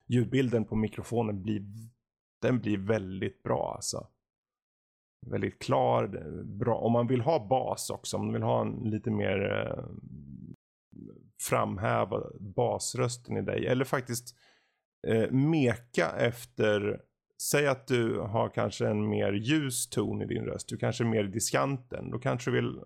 ljudbilden 0.07 0.65
på 0.65 0.77
mikrofonen 0.77 1.43
blir, 1.43 1.63
den 2.43 2.61
blir 2.61 2.79
väldigt 2.79 3.43
bra 3.43 3.73
alltså. 3.75 4.07
Väldigt 5.27 5.59
klar, 5.59 6.07
bra. 6.45 6.79
Om 6.79 6.93
man 6.93 7.07
vill 7.07 7.21
ha 7.21 7.47
bas 7.47 7.91
också, 7.91 8.17
om 8.17 8.25
man 8.25 8.33
vill 8.33 8.43
ha 8.43 8.61
en 8.61 8.91
lite 8.91 9.11
mer 9.11 9.53
eh, 9.53 9.85
framhäva 11.41 12.23
basrösten 12.41 13.37
i 13.37 13.43
dig. 13.43 13.67
Eller 13.67 13.85
faktiskt 13.85 14.37
eh, 15.07 15.31
meka 15.31 16.11
efter, 16.19 17.01
säg 17.51 17.67
att 17.67 17.87
du 17.87 18.19
har 18.19 18.49
kanske 18.49 18.89
en 18.89 19.09
mer 19.09 19.33
ljus 19.33 19.89
ton 19.89 20.23
i 20.23 20.27
din 20.27 20.45
röst. 20.45 20.69
Du 20.69 20.77
kanske 20.77 21.05
är 21.05 21.09
mer 21.09 21.25
diskanten. 21.25 22.11
Då 22.11 22.19
kanske 22.19 22.51
du 22.51 22.55
vill 22.55 22.77
eh, 22.79 22.83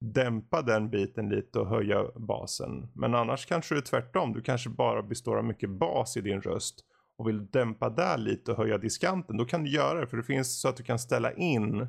dämpa 0.00 0.62
den 0.62 0.90
biten 0.90 1.28
lite 1.28 1.58
och 1.58 1.68
höja 1.68 2.04
basen. 2.16 2.88
Men 2.94 3.14
annars 3.14 3.46
kanske 3.46 3.74
det 3.74 3.78
är 3.78 3.82
tvärtom. 3.82 4.32
Du 4.32 4.42
kanske 4.42 4.70
bara 4.70 5.02
består 5.02 5.36
av 5.36 5.44
mycket 5.44 5.70
bas 5.70 6.16
i 6.16 6.20
din 6.20 6.40
röst 6.40 6.84
och 7.18 7.28
vill 7.28 7.50
dämpa 7.50 7.90
där 7.90 8.18
lite 8.18 8.50
och 8.50 8.58
höja 8.58 8.78
diskanten. 8.78 9.36
Då 9.36 9.44
kan 9.44 9.64
du 9.64 9.70
göra 9.70 10.00
det 10.00 10.06
för 10.06 10.16
det 10.16 10.22
finns 10.22 10.60
så 10.60 10.68
att 10.68 10.76
du 10.76 10.82
kan 10.82 10.98
ställa 10.98 11.32
in 11.32 11.80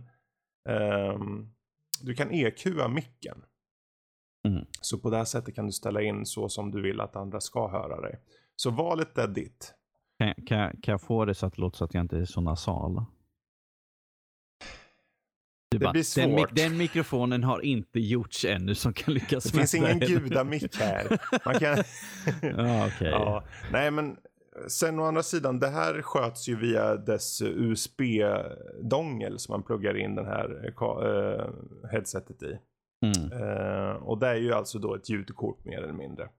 eh, 0.70 1.20
du 2.02 2.14
kan 2.14 2.32
EQa 2.32 2.88
micken. 2.88 3.42
Mm. 4.48 4.66
Så 4.82 4.98
på 4.98 5.10
det 5.10 5.18
här 5.18 5.26
sättet 5.26 5.56
kan 5.56 5.66
du 5.66 5.72
ställa 5.72 6.02
in 6.02 6.26
så 6.26 6.50
som 6.50 6.72
du 6.72 6.82
vill 6.82 7.02
att 7.02 7.16
andra 7.16 7.40
ska 7.40 7.68
höra 7.68 8.02
dig. 8.02 8.20
Så 8.56 8.72
valet 8.72 9.18
är 9.18 9.28
ditt. 9.28 9.74
Kan, 10.20 10.34
kan, 10.34 10.82
kan 10.82 10.92
jag 10.92 11.02
få 11.02 11.26
det 11.26 11.36
så 11.36 11.46
att 11.46 11.54
det 11.56 11.62
låter 11.62 11.78
så 11.78 11.84
att 11.84 11.94
jag 11.94 12.02
inte 12.02 12.18
är 12.18 12.26
så 12.26 12.42
nasal? 12.42 13.06
det 15.72 15.80
bara, 15.80 15.92
blir 15.92 16.04
svårt. 16.04 16.56
Den, 16.56 16.70
den, 16.70 16.78
mikrofonen 16.78 17.44
har 17.44 17.62
inte 17.62 18.00
gjorts 18.00 18.46
ännu 18.46 18.76
som 18.76 18.94
kan 18.94 19.14
lyckas 19.14 19.44
Det 19.44 19.58
finns 19.58 19.76
ingen 19.76 20.00
gudamick 20.00 20.78
här. 20.78 21.20
Man 21.46 21.56
kan... 21.56 21.78
ja, 22.58 22.88
okay. 22.88 23.10
ja, 23.10 23.44
nej, 23.72 23.92
men 23.92 24.18
sen 24.68 25.00
å 25.00 25.04
andra 25.04 25.24
sidan, 25.24 25.60
det 25.60 25.68
här 25.68 26.02
sköts 26.02 26.50
ju 26.50 26.56
via 26.56 26.96
dess 26.96 27.42
USB-dongel 27.42 29.40
som 29.40 29.54
man 29.54 29.64
pluggar 29.64 29.98
in 29.98 30.16
den 30.16 30.26
här 30.26 30.74
uh, 30.84 31.50
headsetet 31.92 32.44
i. 32.44 32.58
Mm. 33.02 33.32
Eh, 33.42 33.96
och 33.96 34.18
det 34.18 34.28
är 34.28 34.36
ju 34.36 34.54
alltså 34.54 34.80
då 34.80 34.96
ett 34.96 35.10
ljudkort 35.10 35.66
mer 35.66 35.78
eller 35.78 35.94
mindre. 35.94 36.30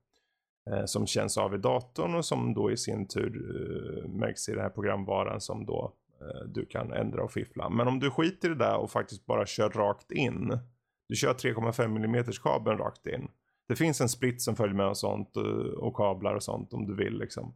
Eh, 0.70 0.84
som 0.84 1.06
känns 1.06 1.38
av 1.38 1.54
i 1.54 1.58
datorn 1.58 2.14
och 2.14 2.24
som 2.24 2.54
då 2.54 2.70
i 2.70 2.76
sin 2.76 3.06
tur 3.06 3.56
eh, 3.56 4.08
märks 4.08 4.48
i 4.48 4.52
den 4.52 4.60
här 4.60 4.70
programvaran 4.70 5.40
som 5.40 5.66
då 5.66 5.92
eh, 6.20 6.48
du 6.48 6.66
kan 6.66 6.92
ändra 6.92 7.22
och 7.22 7.32
fiffla. 7.32 7.68
Men 7.68 7.88
om 7.88 8.00
du 8.00 8.10
skiter 8.10 8.48
i 8.48 8.52
det 8.52 8.58
där 8.58 8.76
och 8.76 8.90
faktiskt 8.90 9.26
bara 9.26 9.46
kör 9.46 9.70
rakt 9.70 10.12
in. 10.12 10.58
Du 11.08 11.14
kör 11.14 11.34
3,5 11.34 11.84
mm 11.84 12.24
kabeln 12.42 12.78
rakt 12.78 13.06
in. 13.06 13.28
Det 13.68 13.76
finns 13.76 14.00
en 14.00 14.08
split 14.08 14.42
som 14.42 14.56
följer 14.56 14.76
med 14.76 14.88
och 14.88 14.96
sånt 14.96 15.36
eh, 15.36 15.42
och 15.78 15.96
kablar 15.96 16.34
och 16.34 16.42
sånt 16.42 16.72
om 16.72 16.86
du 16.86 16.94
vill 16.94 17.18
liksom 17.18 17.54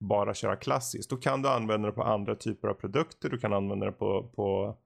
bara 0.00 0.34
köra 0.34 0.56
klassiskt. 0.56 1.10
Då 1.10 1.16
kan 1.16 1.42
du 1.42 1.48
använda 1.48 1.88
det 1.88 1.94
på 1.94 2.02
andra 2.02 2.34
typer 2.34 2.68
av 2.68 2.74
produkter. 2.74 3.28
Du 3.28 3.38
kan 3.38 3.52
använda 3.52 3.86
det 3.86 3.92
på, 3.92 4.30
på 4.36 4.76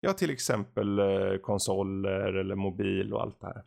ja, 0.00 0.12
till 0.12 0.30
exempel 0.30 0.98
eh, 0.98 1.36
konsoler 1.42 2.32
eller 2.32 2.54
mobil 2.54 3.12
och 3.12 3.22
allt 3.22 3.40
det 3.40 3.46
här. 3.46 3.62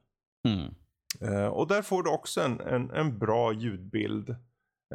Mm. 0.48 0.74
Eh, 1.22 1.48
och 1.48 1.68
där 1.68 1.82
får 1.82 2.04
du 2.04 2.10
också 2.10 2.42
en, 2.42 2.60
en, 2.60 2.92
en 2.92 3.20
bra 3.20 3.54
ljudbild. 3.54 4.30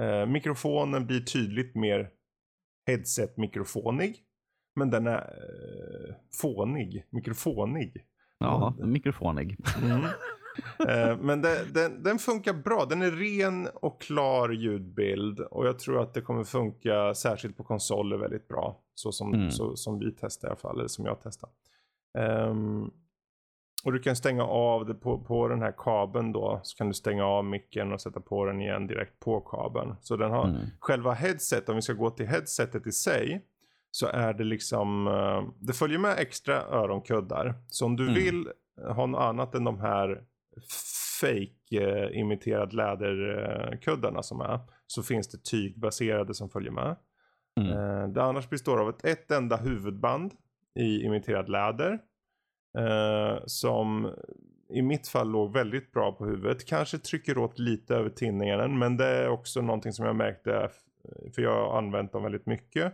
Eh, 0.00 0.26
mikrofonen 0.26 1.06
blir 1.06 1.20
tydligt 1.20 1.74
mer 1.74 2.10
headset-mikrofonig. 2.86 4.16
Men 4.76 4.90
den 4.90 5.06
är 5.06 5.18
eh, 5.18 6.14
fånig, 6.40 7.06
mikrofonig. 7.10 8.04
Ja, 8.38 8.76
mikrofonig. 8.78 9.56
Mm. 9.82 10.00
Eh, 10.88 11.16
men 11.20 11.42
det, 11.42 11.74
den, 11.74 12.02
den 12.02 12.18
funkar 12.18 12.52
bra. 12.52 12.84
Den 12.84 13.02
är 13.02 13.10
ren 13.10 13.68
och 13.74 14.00
klar 14.00 14.48
ljudbild. 14.48 15.40
Och 15.40 15.66
jag 15.66 15.78
tror 15.78 16.02
att 16.02 16.14
det 16.14 16.20
kommer 16.20 16.44
funka 16.44 17.14
särskilt 17.14 17.56
på 17.56 17.64
konsoler 17.64 18.16
väldigt 18.16 18.48
bra. 18.48 18.80
Så 18.94 19.12
som, 19.12 19.34
Mm. 19.34 19.50
så, 19.50 19.76
som 19.76 19.98
vi 19.98 20.12
testar 20.20 20.48
i 20.48 20.50
alla 20.50 20.56
fall. 20.56 20.78
Eller 20.78 20.88
som 20.88 21.04
jag 21.04 21.16
testar. 21.22 21.50
Ehm, 22.18 22.90
och 23.84 23.92
du 23.92 23.98
kan 23.98 24.16
stänga 24.16 24.44
av 24.44 24.86
det 24.86 24.94
på, 24.94 25.18
på 25.18 25.48
den 25.48 25.62
här 25.62 25.74
kabeln 25.78 26.32
då. 26.32 26.60
Så 26.62 26.76
kan 26.76 26.88
du 26.88 26.94
stänga 26.94 27.24
av 27.24 27.44
micken 27.44 27.92
och 27.92 28.00
sätta 28.00 28.20
på 28.20 28.44
den 28.44 28.60
igen 28.60 28.86
direkt 28.86 29.20
på 29.20 29.40
kabeln. 29.40 29.94
Så 30.00 30.16
den 30.16 30.30
har 30.30 30.44
Mm. 30.48 30.60
själva 30.80 31.12
headset, 31.12 31.68
om 31.68 31.76
vi 31.76 31.82
ska 31.82 31.92
gå 31.92 32.10
till 32.10 32.26
headsetet 32.26 32.86
i 32.86 32.92
sig. 32.92 33.44
Så 33.90 34.06
är 34.06 34.32
det 34.32 34.44
liksom, 34.44 35.06
eh, 35.06 35.42
det 35.58 35.72
följer 35.72 35.98
med 35.98 36.18
extra 36.18 36.54
öronkuddar. 36.62 37.54
Så 37.68 37.84
om 37.86 37.96
du 37.96 38.02
Mm. 38.02 38.14
vill 38.14 38.48
ha 38.94 39.06
något 39.06 39.20
annat 39.20 39.54
än 39.54 39.64
de 39.64 39.78
här 39.80 40.22
fake 41.20 41.84
eh, 41.84 42.72
läderkuddarna 42.72 44.22
som 44.22 44.40
är. 44.40 44.60
Så 44.86 45.02
finns 45.02 45.28
det 45.28 45.44
tygbaserade 45.44 46.34
som 46.34 46.50
följer 46.50 46.72
med. 46.72 46.96
Mm. 47.60 47.72
Eh, 47.72 48.08
det 48.08 48.22
annars 48.22 48.50
består 48.50 48.80
av 48.80 48.88
ett, 48.88 49.04
ett 49.04 49.30
enda 49.30 49.56
huvudband 49.56 50.32
i 50.78 51.02
imiterad 51.02 51.48
läder. 51.48 51.98
Eh, 52.78 53.38
som 53.46 54.14
i 54.70 54.82
mitt 54.82 55.08
fall 55.08 55.30
låg 55.30 55.52
väldigt 55.52 55.92
bra 55.92 56.12
på 56.12 56.26
huvudet. 56.26 56.66
Kanske 56.66 56.98
trycker 56.98 57.38
åt 57.38 57.58
lite 57.58 57.94
över 57.94 58.10
tinningen. 58.10 58.78
Men 58.78 58.96
det 58.96 59.06
är 59.06 59.28
också 59.28 59.60
någonting 59.60 59.92
som 59.92 60.06
jag 60.06 60.16
märkte. 60.16 60.70
För 61.34 61.42
jag 61.42 61.54
har 61.54 61.78
använt 61.78 62.12
dem 62.12 62.22
väldigt 62.22 62.46
mycket. 62.46 62.92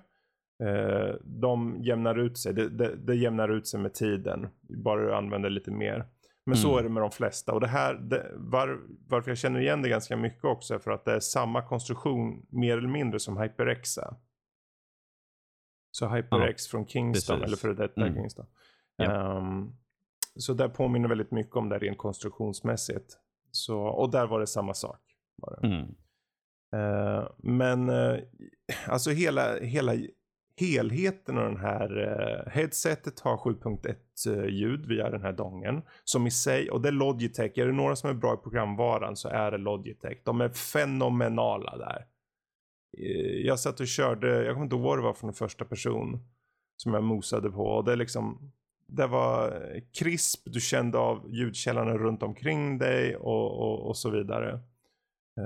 Eh, 0.62 1.14
de 1.24 1.76
jämnar 1.80 2.18
ut 2.18 2.38
sig. 2.38 2.54
Det, 2.54 2.68
det, 2.68 2.96
det 2.96 3.14
jämnar 3.14 3.48
ut 3.48 3.66
sig 3.66 3.80
med 3.80 3.94
tiden. 3.94 4.48
Bara 4.60 5.00
du 5.00 5.14
använder 5.14 5.50
lite 5.50 5.70
mer. 5.70 6.06
Men 6.46 6.56
så 6.56 6.68
Mm. 6.68 6.78
är 6.78 6.82
det 6.82 6.88
med 6.94 7.02
de 7.02 7.10
flesta. 7.10 7.52
Och 7.52 7.60
det 7.60 7.66
här, 7.66 7.94
det, 7.94 8.30
var, 8.34 8.80
varför 9.08 9.30
jag 9.30 9.38
känner 9.38 9.60
igen 9.60 9.82
det 9.82 9.88
ganska 9.88 10.16
mycket 10.16 10.44
också 10.44 10.74
är 10.74 10.78
för 10.78 10.90
att 10.90 11.04
det 11.04 11.12
är 11.12 11.20
samma 11.20 11.62
konstruktion 11.62 12.46
mer 12.48 12.78
eller 12.78 12.88
mindre 12.88 13.20
som 13.20 13.36
HyperX 13.36 13.98
är. 13.98 14.14
Så 15.90 16.06
HyperX 16.08 16.66
från 16.68 16.86
Kingston, 16.86 17.38
precis. 17.40 17.46
eller 17.46 17.56
före 17.74 17.86
detta 17.86 18.00
Mm. 18.00 18.14
Kingston. 18.14 18.46
Ja. 18.96 19.36
Ehm, 19.38 19.72
så 20.36 20.54
det 20.54 20.68
påminner 20.68 21.08
väldigt 21.08 21.30
mycket 21.30 21.56
om 21.56 21.68
det 21.68 21.78
rent 21.78 21.98
konstruktionsmässigt. 21.98 23.16
Så, 23.50 23.80
och 23.80 24.10
där 24.10 24.26
var 24.26 24.40
det 24.40 24.46
samma 24.46 24.74
sak. 24.74 25.00
Var 25.36 25.58
det. 25.60 25.66
Mm. 25.66 25.94
Eh, 26.76 27.28
men 27.38 27.88
eh, 27.88 28.18
alltså 28.88 29.10
hela, 29.10 29.60
hela 29.60 29.92
helheten 30.56 31.38
av 31.38 31.44
den 31.44 31.60
här 31.60 31.98
eh, 31.98 32.52
headsetet 32.52 33.20
har 33.20 33.36
7.1 33.36 33.94
eh, 34.26 34.46
ljud 34.46 34.86
via 34.86 35.10
den 35.10 35.22
här 35.22 35.32
dongen. 35.32 35.82
Som 36.04 36.26
i 36.26 36.30
sig, 36.30 36.70
och 36.70 36.80
det 36.80 36.88
är 36.88 36.92
Logitech, 36.92 37.58
är 37.58 37.66
det 37.66 37.72
några 37.72 37.96
som 37.96 38.10
är 38.10 38.14
bra 38.14 38.34
i 38.34 38.42
programvaran 38.42 39.16
så 39.16 39.28
är 39.28 39.50
det 39.50 39.58
Logitech. 39.58 40.18
De 40.24 40.40
är 40.40 40.48
fenomenala 40.48 41.76
där. 41.76 42.06
Eh, 42.98 43.46
jag 43.46 43.60
satt 43.60 43.80
och 43.80 43.86
körde, 43.86 44.44
jag 44.44 44.54
kommer 44.54 44.64
inte 44.64 44.76
ihåg 44.76 44.84
vad 44.84 44.98
det 44.98 45.02
var 45.02 45.12
från 45.12 45.28
den 45.28 45.34
första 45.34 45.64
person 45.64 46.20
som 46.76 46.94
jag 46.94 47.04
mosade 47.04 47.50
på. 47.50 47.64
Och 47.64 47.84
det 47.84 47.92
är 47.92 47.96
liksom, 47.96 48.52
det 48.86 49.06
var 49.06 49.60
krisp, 49.98 50.40
du 50.44 50.60
kände 50.60 50.98
av 50.98 51.34
ljudkällan 51.34 51.98
runt 51.98 52.22
omkring 52.22 52.78
dig 52.78 53.16
och, 53.16 53.60
och, 53.60 53.88
och 53.88 53.96
så 53.96 54.10
vidare. 54.10 54.60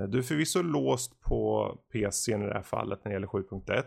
Du 0.07 0.17
är 0.17 0.21
förvisso 0.21 0.61
låst 0.61 1.19
på 1.21 1.75
PC 1.91 2.31
i 2.31 2.37
det 2.37 2.53
här 2.53 2.61
fallet 2.61 2.99
när 3.03 3.11
det 3.11 3.15
gäller 3.15 3.27
7.1. 3.27 3.83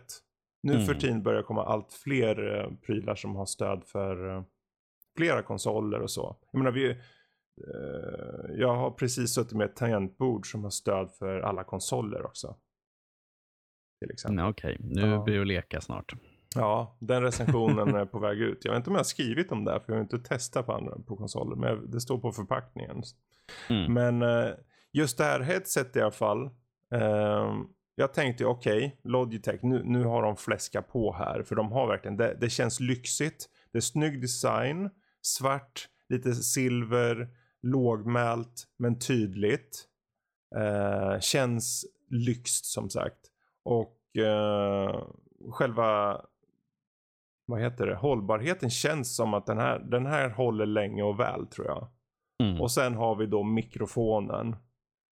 Nu 0.62 0.72
Mm. 0.74 0.86
för 0.86 0.94
tiden 0.94 1.22
börjar 1.22 1.42
komma 1.42 1.64
allt 1.64 1.92
fler 1.92 2.56
eh, 2.60 2.70
prylar 2.86 3.14
som 3.14 3.36
har 3.36 3.46
stöd 3.46 3.84
för 3.84 4.36
eh, 4.36 4.42
flera 5.16 5.42
konsoler 5.42 6.00
och 6.00 6.10
så. 6.10 6.36
Jag 6.52 6.58
menar 6.58 6.72
vi, 6.72 6.90
eh, 6.90 8.54
jag 8.54 8.76
har 8.76 8.90
precis 8.90 9.34
suttit 9.34 9.52
med 9.52 9.64
ett 9.64 9.76
tangentbord 9.76 10.50
som 10.50 10.62
har 10.64 10.70
stöd 10.70 11.10
för 11.18 11.40
alla 11.40 11.64
konsoler 11.64 12.26
också. 12.26 12.56
Till 14.00 14.10
exempel. 14.10 14.38
Ja, 14.38 14.48
Okej, 14.50 14.76
nu 14.80 15.00
Ja. 15.00 15.22
blir 15.22 15.34
det 15.34 15.40
att 15.40 15.46
leka 15.46 15.80
snart. 15.80 16.12
Ja, 16.54 16.96
den 17.00 17.22
recensionen 17.22 17.94
är 17.94 18.04
på 18.06 18.18
väg 18.18 18.38
ut. 18.40 18.64
Jag 18.64 18.72
vet 18.72 18.76
inte 18.78 18.90
om 18.90 18.94
jag 18.94 18.98
har 19.00 19.04
skrivit 19.04 19.52
om 19.52 19.64
det 19.64 19.70
här, 19.72 19.78
för 19.80 19.92
jag 19.92 19.96
har 19.96 20.02
inte 20.02 20.18
testat 20.18 20.66
på 20.66 20.72
andra 20.72 20.98
på 21.06 21.16
konsoler. 21.16 21.56
Men 21.56 21.90
det 21.90 22.00
står 22.00 22.18
på 22.18 22.32
förpackningen. 22.32 23.02
Mm. 23.70 23.92
Men 23.94 24.22
eh, 24.22 24.50
just 24.92 25.18
det 25.18 25.24
här 25.24 25.40
headset 25.40 25.96
i 25.96 26.00
alla 26.00 26.10
fall. 26.10 26.50
Jag 27.94 28.14
tänkte 28.14 28.46
okej, 28.46 29.00
Logitech, 29.04 29.62
nu, 29.62 29.82
nu 29.84 30.04
har 30.04 30.22
de 30.22 30.36
fläskat 30.36 30.88
på 30.88 31.12
här. 31.12 31.42
För 31.42 31.54
de 31.54 31.72
har 31.72 31.86
verkligen, 31.86 32.16
det, 32.16 32.36
det 32.40 32.50
känns 32.50 32.80
lyxigt. 32.80 33.48
Det 33.72 33.78
är 33.78 33.82
snygg 33.82 34.20
design. 34.20 34.90
Svart, 35.22 35.88
lite 36.08 36.34
silver, 36.34 37.28
lågmält 37.62 38.64
men 38.78 38.98
tydligt. 38.98 39.84
Eh, 40.56 41.20
känns 41.20 41.84
lyxt 42.10 42.64
som 42.64 42.90
sagt. 42.90 43.18
Och 43.64 44.16
eh, 44.16 45.06
själva 45.50 46.20
vad 47.46 47.60
heter 47.60 47.86
det, 47.86 47.96
hållbarheten 47.96 48.70
känns 48.70 49.16
som 49.16 49.34
att 49.34 49.46
den 49.46 49.58
här, 49.58 49.78
den 49.78 50.06
här 50.06 50.30
håller 50.30 50.66
länge 50.66 51.02
och 51.02 51.20
väl 51.20 51.46
tror 51.46 51.66
jag. 51.66 51.88
Mm. 52.42 52.60
Och 52.60 52.70
sen 52.70 52.94
har 52.94 53.16
vi 53.16 53.26
då 53.26 53.42
mikrofonen. 53.42 54.56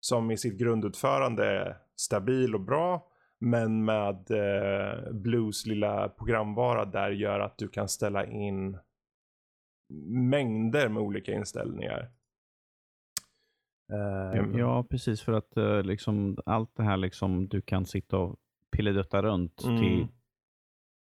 Som 0.00 0.31
i 0.31 0.37
sitt 0.37 0.59
grundutförande 0.59 1.76
stabil 2.02 2.54
och 2.54 2.61
bra. 2.61 3.09
Men 3.38 3.85
med 3.85 4.30
eh, 4.30 5.12
Blues 5.12 5.66
lilla 5.66 6.09
programvara 6.09 6.85
där 6.85 7.11
gör 7.11 7.40
att 7.40 7.59
du 7.59 7.68
kan 7.68 7.88
ställa 7.88 8.26
in 8.26 8.78
mängder 10.30 10.88
med 10.88 11.02
olika 11.02 11.32
inställningar. 11.32 12.11
Ehm, 13.92 14.59
Ja, 14.59 14.85
precis. 14.90 15.23
För 15.23 15.32
att 15.32 15.56
eh, 15.56 15.82
liksom, 15.82 16.37
allt 16.47 16.76
det 16.76 16.82
här 16.82 16.97
liksom, 16.97 17.49
du 17.49 17.61
kan 17.62 17.87
sitta 17.87 18.18
och 18.18 18.37
pilledutta 18.76 19.23
runt 19.23 19.62
Mm. 19.64 19.78
till 19.80 20.06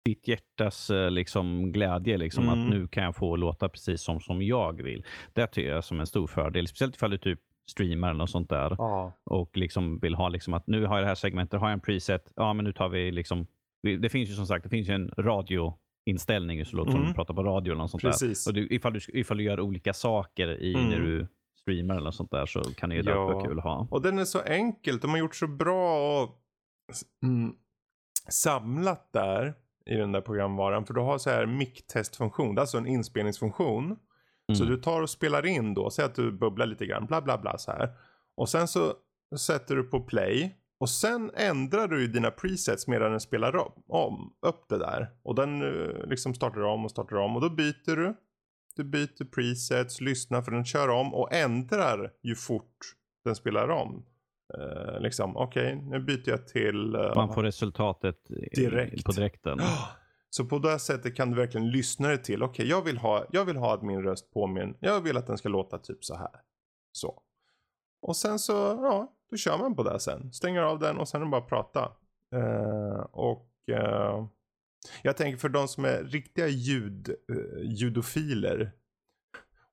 ditt 0.06 0.28
hjärtas 0.28 0.90
eh, 0.90 1.12
liksom, 1.12 1.72
glädje. 1.72 2.18
Liksom, 2.18 2.44
Mm. 2.50 2.60
Att 2.63 2.70
nu 2.70 2.88
kan 2.88 3.04
jag 3.04 3.16
få 3.16 3.36
låta 3.36 3.70
precis 3.70 4.02
som, 4.02 4.20
som 4.20 4.42
jag 4.42 4.82
vill. 4.84 5.06
Det 5.34 5.48
tycker 5.48 5.70
jag 5.70 5.84
som 5.84 6.00
en 6.00 6.08
stor 6.08 6.28
fördel. 6.28 6.68
Speciellt 6.68 6.96
ifall 6.96 7.12
du 7.12 7.18
typ 7.18 7.40
streamar 7.72 8.10
eller 8.10 8.17
något 8.17 8.29
sånt 8.29 8.50
där. 8.50 8.75
Ja. 8.77 9.12
Och 9.24 9.58
liksom 9.58 10.00
vill 10.00 10.15
ha 10.15 10.29
liksom 10.29 10.53
att 10.53 10.67
nu 10.67 10.86
har 10.86 10.96
jag 10.96 11.03
det 11.03 11.08
här 11.08 11.15
segmentet, 11.15 11.60
har 11.60 11.67
jag 11.67 11.74
en 11.74 11.79
preset. 11.79 12.32
Ja, 12.36 12.53
men 12.53 12.65
nu 12.65 12.74
tar 12.74 12.89
vi 12.89 13.12
liksom. 13.12 13.48
Det 14.01 14.10
finns 14.10 14.29
ju 14.29 14.34
som 14.34 14.48
sagt 14.48 14.63
det 14.63 14.70
finns 14.70 14.89
ju 14.89 14.93
en 14.93 15.12
radioinställning 15.17 16.65
så 16.65 16.75
låter 16.75 16.91
som 16.91 17.00
Mm. 17.00 17.12
du 17.12 17.15
pratar 17.15 17.34
på 17.34 17.43
radio 17.43 17.72
eller 17.72 17.82
något 17.82 17.91
sånt 17.91 18.03
Precis. 18.03 18.46
där. 18.46 18.51
Och 18.51 18.55
du, 18.55 18.67
ifall, 18.75 18.93
du, 18.93 19.00
ifall 19.13 19.38
du 19.38 19.43
gör 19.43 19.60
olika 19.60 19.93
saker 19.93 20.48
i 20.62 20.74
Mm. 20.74 20.89
när 20.89 21.00
du 21.00 21.27
streamar 21.62 21.96
eller 21.96 22.05
något 22.05 22.15
sånt 22.15 22.32
där 22.32 22.46
så 22.46 22.63
kan 22.63 22.89
det 22.89 22.96
ju 22.96 23.01
ja. 23.05 23.25
vara 23.25 23.46
kul 23.46 23.58
att 23.58 23.63
ha. 23.63 23.88
Och 23.91 24.01
den 24.01 24.20
är 24.20 24.25
så 24.25 24.41
enkelt. 24.41 25.01
De 25.01 25.12
har 25.12 25.17
gjort 25.17 25.36
så 25.36 25.48
bra 25.48 26.22
och 26.22 26.29
mm, 27.24 27.55
samlat 28.29 29.10
där 29.13 29.53
i 29.86 29.96
den 29.96 30.12
där 30.12 30.22
programvaran. 30.22 30.86
För 30.86 30.93
du 30.93 31.01
har 31.01 31.17
så 31.17 31.29
här 31.29 31.46
mic-testfunktion. 31.46 32.60
Alltså 32.60 32.77
en 32.77 32.88
inspelningsfunktion. 32.88 33.98
Så 34.54 34.64
Mm. 34.64 34.76
du 34.76 34.82
tar 34.82 35.02
och 35.02 35.10
spelar 35.10 35.46
in 35.46 35.74
då. 35.74 35.90
Säg 35.90 36.06
att 36.06 36.16
du 36.16 36.32
bubblar 36.32 36.66
lite 36.66 36.86
grann. 36.86 37.06
Bla 37.06 37.22
bla 37.22 37.38
bla 37.38 37.58
så 37.58 37.72
här. 37.72 37.90
Och 38.36 38.50
sen 38.50 38.68
så 38.68 38.94
sätter 39.40 39.76
du 39.76 39.84
på 39.84 40.00
play. 40.00 40.58
Och 40.80 40.90
sen 40.90 41.32
ändrar 41.36 41.88
du 41.88 42.02
ju 42.02 42.08
dina 42.08 42.32
presets 42.32 42.88
medan 42.88 43.12
den 43.12 43.20
spelar 43.20 43.56
om, 43.56 43.72
om 43.88 44.34
upp 44.48 44.66
det 44.70 44.78
där. 44.78 45.10
Och 45.24 45.36
den 45.36 45.62
eh, 45.62 46.06
liksom 46.08 46.34
startar 46.34 46.62
om 46.62 46.86
och 46.86 46.92
startar 46.92 47.16
om. 47.16 47.36
Och 47.36 47.42
då 47.42 47.50
byter 47.50 47.96
du. 47.96 48.16
Du 48.76 48.84
byter 48.84 49.26
presets, 49.36 50.02
lyssnar 50.02 50.42
för 50.42 50.52
den 50.52 50.66
kör 50.66 50.90
om 50.90 51.14
och 51.14 51.34
ändrar 51.34 52.12
ju 52.24 52.36
fort 52.36 52.78
den 53.26 53.36
spelar 53.36 53.68
om. 53.70 54.06
Eh, 54.58 55.00
liksom, 55.00 55.38
okej, 55.38 55.76
nu 55.76 56.00
byter 56.00 56.30
jag 56.30 56.48
till... 56.48 56.96
eh, 56.96 57.16
Man 57.16 57.34
får 57.34 57.44
resultatet 57.44 58.18
Direkt. 58.56 59.04
på 59.06 59.12
direkten. 59.12 59.60
Ah, 59.60 59.88
Så 60.36 60.46
på 60.46 60.60
det 60.60 60.80
sättet 60.80 61.16
kan 61.16 61.30
du 61.30 61.38
verkligen 61.38 61.70
lyssna 61.70 62.08
dig 62.08 62.24
till, 62.24 62.44
okej 62.44 62.52
okay, 62.52 62.68
jag, 62.68 62.82
vill 62.82 62.98
ha, 62.98 63.25
jag 63.32 63.46
vill 63.46 63.58
ha 63.58 63.74
att 63.74 63.82
min 63.82 64.04
röst 64.04 64.34
påminner, 64.34 64.75
jag 64.80 65.02
vill 65.02 65.18
att 65.18 65.28
den 65.28 65.38
ska 65.38 65.50
låta 65.50 65.78
typ 65.78 66.06
så 66.06 66.16
här. 66.16 66.42
Så. 66.92 67.22
Och 68.02 68.16
sen 68.16 68.40
så, 68.40 68.54
ja, 68.54 69.13
då 69.30 69.38
kör 69.38 69.58
man 69.58 69.75
på 69.75 69.84
det 69.84 70.00
sen. 70.00 70.34
Stänger 70.34 70.62
av 70.62 70.80
den 70.80 70.98
och 70.98 71.08
sen 71.08 71.22
är 71.22 71.25
det 71.25 71.32
bara 71.32 71.42
att 71.42 71.50
prata. 71.50 71.92
Uh, 72.36 73.00
och 73.12 73.50
uh, 73.72 74.28
jag 75.04 75.18
tänker 75.18 75.38
för 75.38 75.50
de 75.50 75.68
som 75.68 75.86
är 75.86 76.04
riktiga 76.04 76.48
ljud, 76.48 77.10
eh, 77.30 77.36
uh, 77.36 77.62
ljudofiler, 77.62 78.72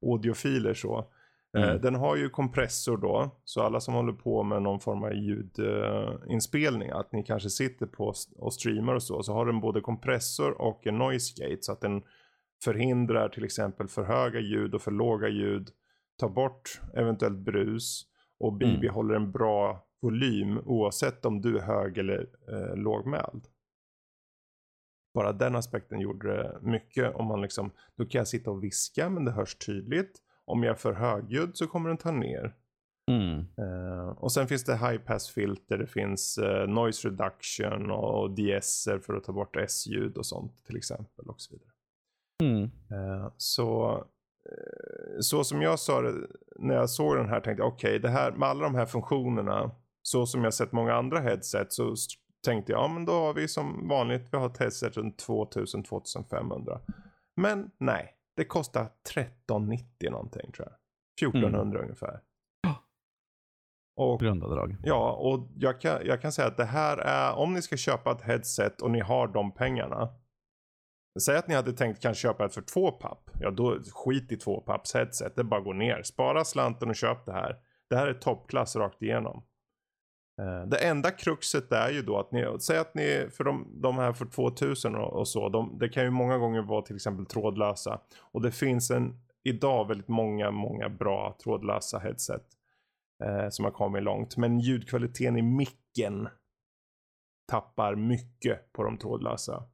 audiofiler 0.03 0.75
så. 0.75 1.13
Mm. 1.59 1.81
Den 1.81 1.95
har 1.95 2.17
ju 2.17 2.29
kompressor 2.29 2.97
då, 2.97 3.41
så 3.45 3.63
alla 3.63 3.81
som 3.81 3.95
håller 3.95 4.13
på 4.13 4.43
med 4.43 4.63
någon 4.63 4.81
form 4.81 5.03
av 5.03 5.15
ljudinspelning, 5.15 6.91
att 6.91 7.13
ni 7.13 7.23
kanske 7.23 7.51
sitter 7.51 7.87
på 7.87 8.15
och 8.37 8.55
streamar 8.55 8.95
och 8.95 9.03
så, 9.03 9.23
så 9.23 9.33
har 9.33 9.47
den 9.47 9.61
både 9.61 9.81
kompressor 9.81 10.61
och 10.61 10.87
en 10.87 10.99
noise 10.99 11.43
gate 11.43 11.59
så 11.61 11.73
att 11.73 11.81
den 11.81 12.03
förhindrar 12.65 13.29
till 13.29 13.45
exempel 13.45 13.89
för 13.89 14.05
höga 14.05 14.41
ljud 14.41 14.75
och 14.75 14.83
för 14.83 14.91
låga 14.91 15.29
ljud, 15.29 15.69
tar 16.19 16.29
bort 16.29 16.81
eventuellt 16.95 17.39
brus 17.39 18.07
och 18.39 18.53
bibehåller 18.53 19.15
mm. 19.15 19.27
en 19.27 19.33
bra 19.33 19.87
volym 20.03 20.59
oavsett 20.65 21.25
om 21.25 21.41
du 21.41 21.59
är 21.59 21.63
hög 21.63 21.99
eller 21.99 22.27
eh, 22.53 22.77
lågmäld. 22.77 23.47
Bara 25.15 25.33
den 25.33 25.57
aspekten 25.57 26.01
gjorde 26.01 26.37
det 26.37 26.59
mycket. 26.63 27.15
Om 27.15 27.27
man 27.27 27.43
liksom, 27.43 27.71
då 27.97 28.07
kan 28.07 28.19
jag 28.19 28.29
sitta 28.29 28.51
och 28.51 28.65
viska 28.65 29.09
men 29.09 29.25
det 29.25 29.31
hörs 29.31 29.55
tydligt. 29.55 30.23
Om 30.51 30.63
jag 30.63 30.71
är 30.71 30.79
för 30.79 30.93
högljudd 30.93 31.57
så 31.57 31.67
kommer 31.67 31.89
den 31.89 31.99
ta 31.99 32.11
ner. 32.11 32.55
Mm. 33.11 33.39
Uh, 33.39 34.09
och 34.09 34.33
sen 34.33 34.49
finns 34.49 34.65
det 34.65 34.77
high 34.77 34.99
pass 34.99 35.31
filter, 35.31 35.79
det 35.79 35.87
finns 35.87 36.39
uh, 36.39 36.67
noise 36.67 37.09
reduction 37.09 37.91
och, 37.91 38.23
och 38.23 38.31
DSer 38.31 38.99
för 38.99 39.15
att 39.15 39.25
ta 39.25 39.33
bort 39.33 39.57
S-ljud 39.57 40.17
och 40.17 40.27
sånt 40.27 40.65
till 40.67 40.77
exempel 40.77 41.29
och 41.29 41.41
så 41.41 41.55
vidare. 41.55 41.71
Mm. 42.43 42.63
Uh, 42.63 43.33
så 43.37 44.05
så 45.21 45.45
som 45.45 45.63
jag 45.63 45.79
sa 45.79 46.01
det 46.01 46.27
när 46.59 46.75
jag 46.75 46.91
såg 46.91 47.17
den 47.17 47.29
här 47.29 47.41
tänkte 47.41 47.63
jag 47.63 47.73
okej 47.73 47.89
okay, 47.89 47.99
det 47.99 48.09
här 48.09 48.33
med 48.33 48.49
alla 48.49 48.63
de 48.63 48.75
här 48.75 48.87
funktionerna 48.87 49.71
så 50.03 50.27
som 50.27 50.45
jag 50.45 50.55
sett 50.55 50.73
många 50.73 50.95
andra 50.95 51.21
headset 51.21 51.73
så 51.73 51.95
tänkte 52.45 52.73
jag 52.73 52.81
ja 52.81 52.89
men 52.89 53.05
då 53.05 53.13
har 53.13 53.35
vi 53.35 53.49
som 53.49 53.89
vanligt 53.89 54.29
vi 54.33 54.39
har 54.39 54.47
ett 54.47 54.59
headset 54.59 54.97
runt 54.97 55.27
2000-2500. 55.27 56.81
Men 57.37 57.71
nej, 57.79 58.15
det 58.41 58.45
kostar 58.45 58.83
1390 58.83 60.11
någonting 60.11 60.53
tror 60.53 60.69
jag. 60.69 60.77
1400 61.29 61.79
mm. 61.79 61.83
ungefär. 61.83 62.21
Och, 63.97 64.21
Grundavdrag. 64.21 64.77
Ja, 64.83 65.13
och 65.13 65.49
jag 65.57 65.81
kan, 65.81 66.07
jag 66.07 66.23
kan 66.23 66.33
säga 66.33 66.49
att 66.49 66.57
det 66.57 66.65
här 66.65 66.99
är, 66.99 67.35
om 67.35 67.55
ni 67.55 67.63
ska 67.63 67.77
köpa 67.77 68.13
ett 68.13 68.23
headset 68.23 68.83
och 68.83 68.91
ni 68.91 69.01
har 69.01 69.29
de 69.29 69.55
pengarna. 69.55 70.09
Säg 71.21 71.37
att 71.37 71.49
ni 71.49 71.55
hade 71.55 71.73
tänkt 71.73 72.03
kanske 72.03 72.23
köpa 72.23 72.45
ett 72.45 72.55
för 72.55 72.63
två 72.63 72.91
papp. 72.91 73.31
Ja, 73.41 73.51
då 73.51 73.79
skit 73.93 74.33
i 74.33 74.37
två 74.37 74.61
papps 74.61 74.95
headset. 74.95 75.37
Det 75.37 75.45
bara 75.45 75.61
går 75.61 75.75
ner. 75.75 76.03
Spara 76.03 76.45
slanten 76.45 76.89
och 76.89 76.97
köp 76.97 77.27
det 77.27 77.33
här. 77.33 77.57
Det 77.91 77.97
här 77.97 78.07
är 78.07 78.15
toppklass 78.15 78.77
rakt 78.77 79.03
igenom. 79.03 79.43
Eh, 80.39 80.67
det 80.67 80.77
enda 80.77 81.11
kruxet 81.11 81.73
är 81.73 81.91
ju 81.91 82.03
då 82.03 82.19
att 82.19 82.33
ni, 82.33 82.57
säg 82.61 82.79
att 82.79 82.95
ni, 82.95 83.29
för 83.31 83.45
de, 83.45 83.81
de 83.83 83.99
här 83.99 84.13
för 84.13 84.27
2000 84.27 84.95
och, 84.95 85.13
och 85.13 85.29
så, 85.29 85.49
de, 85.49 85.79
det 85.79 85.89
kan 85.89 86.05
ju 86.05 86.11
många 86.11 86.39
gånger 86.39 86.63
vara 86.63 86.83
till 86.83 86.97
exempel 86.97 87.27
trådlösa. 87.27 88.01
Och 88.21 88.43
det 88.43 88.53
finns 88.53 88.91
en, 88.91 89.21
idag 89.45 89.89
väldigt 89.89 90.09
många, 90.09 90.51
många 90.51 90.89
bra 90.89 91.37
trådlösa 91.43 91.99
headset. 91.99 92.47
Eh, 93.25 93.49
som 93.49 93.65
har 93.65 93.73
kommit 93.73 94.03
långt. 94.03 94.37
Men 94.37 94.61
ljudkvaliteten 94.61 95.37
i 95.37 95.43
micken 95.43 96.29
tappar 97.49 97.95
mycket 97.95 98.73
på 98.73 98.83
de 98.83 98.99
trådlösa. 98.99 99.65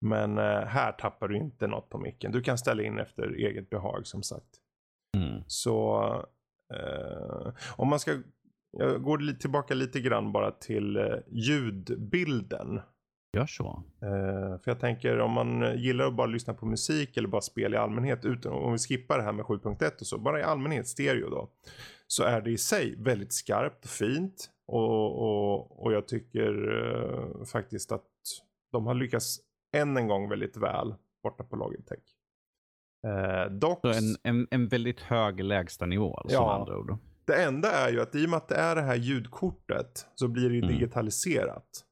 Men 0.00 0.38
eh, 0.38 0.64
här 0.66 0.92
tappar 0.92 1.28
du 1.28 1.36
inte 1.36 1.66
något 1.66 1.88
på 1.88 1.98
micken. 1.98 2.32
Du 2.32 2.42
kan 2.42 2.58
ställa 2.58 2.82
in 2.82 2.98
efter 2.98 3.34
eget 3.34 3.70
behag 3.70 4.06
som 4.06 4.22
sagt. 4.22 4.60
Mm. 5.16 5.42
Så 5.46 6.02
eh, 6.74 7.54
om 7.76 7.88
man 7.88 8.00
ska 8.00 8.22
jag 8.78 9.02
går 9.02 9.38
tillbaka 9.38 9.74
lite 9.74 10.00
grann 10.00 10.32
bara 10.32 10.50
till 10.50 10.96
eh, 10.96 11.04
ljudbilden. 11.28 12.80
Gör 13.36 13.46
så. 13.46 13.82
Eh, 14.02 14.58
för 14.58 14.70
jag 14.70 14.80
tänker 14.80 15.18
om 15.18 15.30
man 15.30 15.78
gillar 15.78 16.06
att 16.06 16.16
bara 16.16 16.26
lyssna 16.26 16.54
på 16.54 16.66
musik 16.66 17.16
eller 17.16 17.28
bara 17.28 17.40
spel 17.40 17.74
i 17.74 17.76
allmänhet, 17.76 18.24
utan, 18.24 18.52
om 18.52 18.72
vi 18.72 18.78
skippar 18.78 19.18
det 19.18 19.24
här 19.24 19.32
med 19.32 19.44
7.1 19.44 20.00
och 20.00 20.06
så, 20.06 20.18
bara 20.18 20.40
i 20.40 20.42
allmänhet 20.42 20.88
stereo 20.88 21.30
då. 21.30 21.50
Så 22.06 22.24
är 22.24 22.40
det 22.40 22.50
i 22.50 22.58
sig 22.58 22.94
väldigt 22.98 23.32
skarpt 23.32 23.84
och 23.84 23.90
fint. 23.90 24.50
Och, 24.66 25.22
och, 25.22 25.84
och 25.84 25.92
jag 25.92 26.08
tycker 26.08 26.52
eh, 26.84 27.44
faktiskt 27.44 27.92
att 27.92 28.06
de 28.72 28.86
har 28.86 28.94
lyckats 28.94 29.40
än 29.76 29.96
en 29.96 30.08
gång 30.08 30.28
väldigt 30.28 30.56
väl 30.56 30.94
borta 31.22 31.44
på 31.44 31.56
Logitech. 31.56 31.98
Eh, 33.06 33.50
dock... 33.50 33.80
Så 33.80 33.88
en, 33.88 34.16
en, 34.22 34.48
en 34.50 34.68
väldigt 34.68 35.00
hög 35.00 35.44
lägstanivå 35.44 36.14
alltså 36.14 36.36
ja, 36.36 36.54
andra 36.54 36.78
ord. 36.78 36.98
Det 37.26 37.42
enda 37.42 37.70
är 37.70 37.90
ju 37.90 38.00
att 38.00 38.14
i 38.14 38.26
och 38.26 38.30
med 38.30 38.36
att 38.36 38.48
det 38.48 38.54
är 38.54 38.74
det 38.74 38.82
här 38.82 38.94
ljudkortet 38.94 40.06
så 40.14 40.28
blir 40.28 40.48
det 40.48 40.54
ju 40.54 40.62
mm. 40.62 40.74
digitaliserat. 40.74 41.84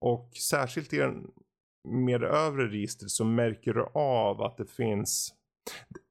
Och 0.00 0.30
särskilt 0.50 0.92
i 0.92 0.96
den 0.96 1.26
mer 1.88 2.22
övre 2.22 2.66
registret 2.66 3.10
så 3.10 3.24
märker 3.24 3.74
du 3.74 3.86
av 3.94 4.42
att 4.42 4.56
det 4.56 4.66
finns 4.66 5.34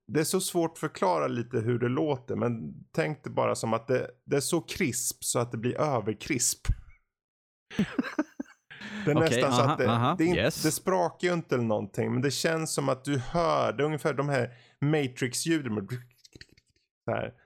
det 0.08 0.20
är 0.20 0.24
så 0.24 0.42
svårt 0.42 0.72
att 0.72 0.80
förklara 0.80 1.28
lite 1.28 1.58
hur 1.58 1.80
det 1.80 1.90
låter 1.90 2.36
men 2.36 2.74
tänk 2.92 3.24
det 3.24 3.30
bara 3.30 3.56
som 3.56 3.74
att 3.74 3.88
det, 3.88 4.12
det 4.26 4.36
är 4.36 4.42
så 4.42 4.62
krisp 4.62 5.24
så 5.24 5.40
att 5.40 5.52
det 5.52 5.58
blir 5.58 5.82
överkrisp. 5.82 6.68
det 9.06 9.12
är 9.12 9.16
okay, 9.18 9.30
nästan 9.30 9.52
aha, 9.52 9.58
så 9.58 9.72
att 9.72 9.78
det, 9.78 9.90
aha, 9.90 10.16
det, 10.18 10.24
yes. 10.24 10.64
det 10.64 10.72
sprakar 10.72 11.28
ju 11.28 11.34
inte 11.34 11.56
eller 11.56 11.66
någonting 11.66 12.14
men 12.14 12.22
det 12.22 12.32
känns 12.32 12.74
som 12.74 12.90
att 12.90 13.06
du 13.06 13.18
hör, 13.18 13.74
det 13.74 13.84
är 13.84 13.86
ungefär 13.86 14.14
de 14.14 14.30
här 14.30 14.54
Matrix-ljuden. 14.82 15.88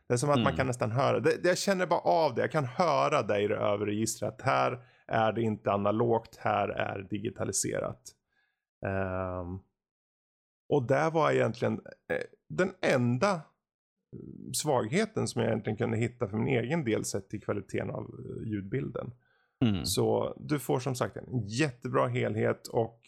Det 0.09 0.15
är 0.15 0.17
som 0.17 0.29
att 0.29 0.35
mm. 0.35 0.43
man 0.43 0.55
kan 0.55 0.67
nästan 0.67 0.91
höra. 0.91 1.19
Det, 1.19 1.45
jag 1.45 1.57
känner 1.57 1.87
bara 1.87 1.99
av 1.99 2.35
det. 2.35 2.41
Jag 2.41 2.51
kan 2.51 2.65
höra 2.65 3.23
det 3.23 3.41
i 3.41 3.47
det 3.47 3.55
övre 3.55 3.91
registret. 3.91 4.41
Här 4.41 4.83
är 5.07 5.33
det 5.33 5.41
inte 5.41 5.71
analogt. 5.71 6.35
Här 6.35 6.69
är 6.69 7.07
digitaliserat. 7.09 8.01
Um, 8.85 9.59
och 10.69 10.87
där 10.87 11.11
var 11.11 11.31
egentligen 11.31 11.73
eh, 12.13 12.23
den 12.49 12.73
enda 12.81 13.41
svagheten 14.53 15.27
som 15.27 15.41
jag 15.41 15.49
egentligen 15.49 15.77
kunde 15.77 15.97
hitta 15.97 16.27
för 16.27 16.37
min 16.37 16.63
egen 16.63 16.83
del 16.83 17.05
sett 17.05 17.29
till 17.29 17.41
kvaliteten 17.41 17.89
av 17.89 18.03
eh, 18.03 18.47
ljudbilden. 18.47 19.11
Mm. 19.65 19.85
Så 19.85 20.37
du 20.39 20.59
får 20.59 20.79
som 20.79 20.95
sagt 20.95 21.17
en 21.17 21.47
jättebra 21.47 22.07
helhet 22.07 22.67
och 22.67 22.99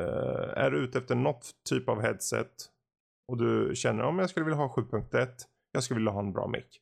uh, 0.00 0.52
är 0.56 0.70
du 0.70 0.78
ute 0.78 0.98
efter 0.98 1.14
något 1.14 1.50
typ 1.68 1.88
av 1.88 2.00
headset 2.00 2.52
och 3.28 3.38
du 3.38 3.72
känner 3.74 4.02
om 4.02 4.18
jag 4.18 4.30
skulle 4.30 4.44
vilja 4.44 4.58
ha 4.58 4.74
7.1 4.74 5.28
jag 5.72 5.82
skulle 5.82 5.98
vilja 5.98 6.12
ha 6.12 6.20
en 6.20 6.32
bra 6.32 6.48
mick. 6.48 6.80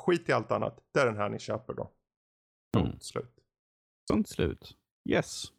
Skit 0.00 0.28
i 0.28 0.32
allt 0.32 0.52
annat. 0.52 0.78
Det 0.94 1.00
är 1.00 1.06
den 1.06 1.16
här 1.16 1.28
ni 1.28 1.38
köper 1.38 1.74
då. 1.74 1.90
Punkt 2.72 2.88
mm. 2.88 3.00
slut. 3.00 3.34
Punkt 4.12 4.28
slut. 4.28 4.76
Yes. 5.08 5.52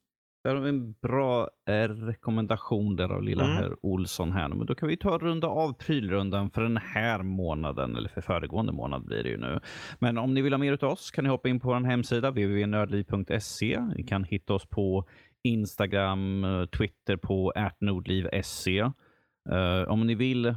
Det 0.44 0.50
är 0.50 0.56
en 0.56 0.92
bra 0.92 1.50
eh, 1.70 1.89
rekommendation 1.89 2.96
där 2.96 3.10
av 3.10 3.24
lilla 3.24 3.44
mm. 3.44 3.56
herr 3.56 3.86
Olsson 3.86 4.32
här. 4.32 4.50
Men 4.50 4.65
då 4.65 4.76
kan 4.76 4.89
vi 4.89 4.98
ta 4.98 5.15
och 5.15 5.22
runda 5.22 5.48
av 5.48 5.74
prylrundan 5.74 6.52
för 6.52 6.62
den 6.62 6.78
här 6.78 7.24
månaden, 7.24 7.96
eller 7.96 8.10
för 8.10 8.22
föregående 8.22 8.72
månad 8.72 9.06
blir 9.06 9.24
det 9.24 9.30
ju 9.30 9.38
nu. 9.38 9.60
Men 10.00 10.18
om 10.18 10.34
ni 10.34 10.42
vill 10.42 10.54
ha 10.54 10.58
mer 10.58 10.84
av 10.84 10.92
oss 10.92 11.12
kan 11.12 11.24
ni 11.24 11.30
hoppa 11.30 11.50
in 11.50 11.60
på 11.60 11.68
vår 11.68 11.86
hemsida 11.86 12.32
www.nördliv.se. 12.32 13.82
Ni 13.96 14.04
kan 14.04 14.24
hitta 14.24 14.54
oss 14.54 14.65
på 14.65 15.08
Instagram, 15.44 16.44
eh, 16.44 16.65
Twitter 16.65 17.18
på 17.18 17.52
atnordliv.se. 17.56 18.82
Uh, 18.82 19.56
eh, 19.56 19.84
om 19.84 20.08
ni 20.08 20.15
vill 20.15 20.56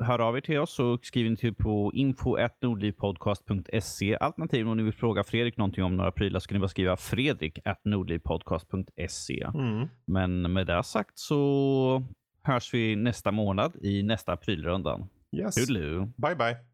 hör 0.00 0.18
av 0.18 0.36
er 0.36 0.40
till 0.40 0.58
oss 0.58 0.74
så 0.74 0.98
skriv 1.02 1.26
in 1.26 1.36
till 1.36 1.54
på 1.54 1.90
info.nordlivpodcast.se. 1.94 4.16
Alternativt 4.16 4.66
om 4.66 4.76
ni 4.76 4.82
vill 4.82 4.92
fråga 4.92 5.24
Fredrik 5.24 5.56
någonting 5.56 5.84
om 5.84 5.96
några 5.96 6.12
prylar 6.12 6.40
så 6.40 6.48
kan 6.48 6.56
ni 6.56 6.60
bara 6.60 6.68
skriva 6.68 6.96
fredrik 6.96 7.58
nordlivpodcast.se. 7.84 9.46
Mm. 9.54 9.88
Men 10.04 10.52
med 10.52 10.66
det 10.66 10.84
sagt 10.84 11.18
så 11.18 12.02
hörs 12.42 12.74
vi 12.74 12.96
nästa 12.96 13.30
månad 13.30 13.76
i 13.82 14.02
nästa 14.02 14.36
prylrundan. 14.36 15.08
Yes. 15.36 15.54
Toodaloo. 15.54 16.12
Bye 16.16 16.34
bye. 16.34 16.71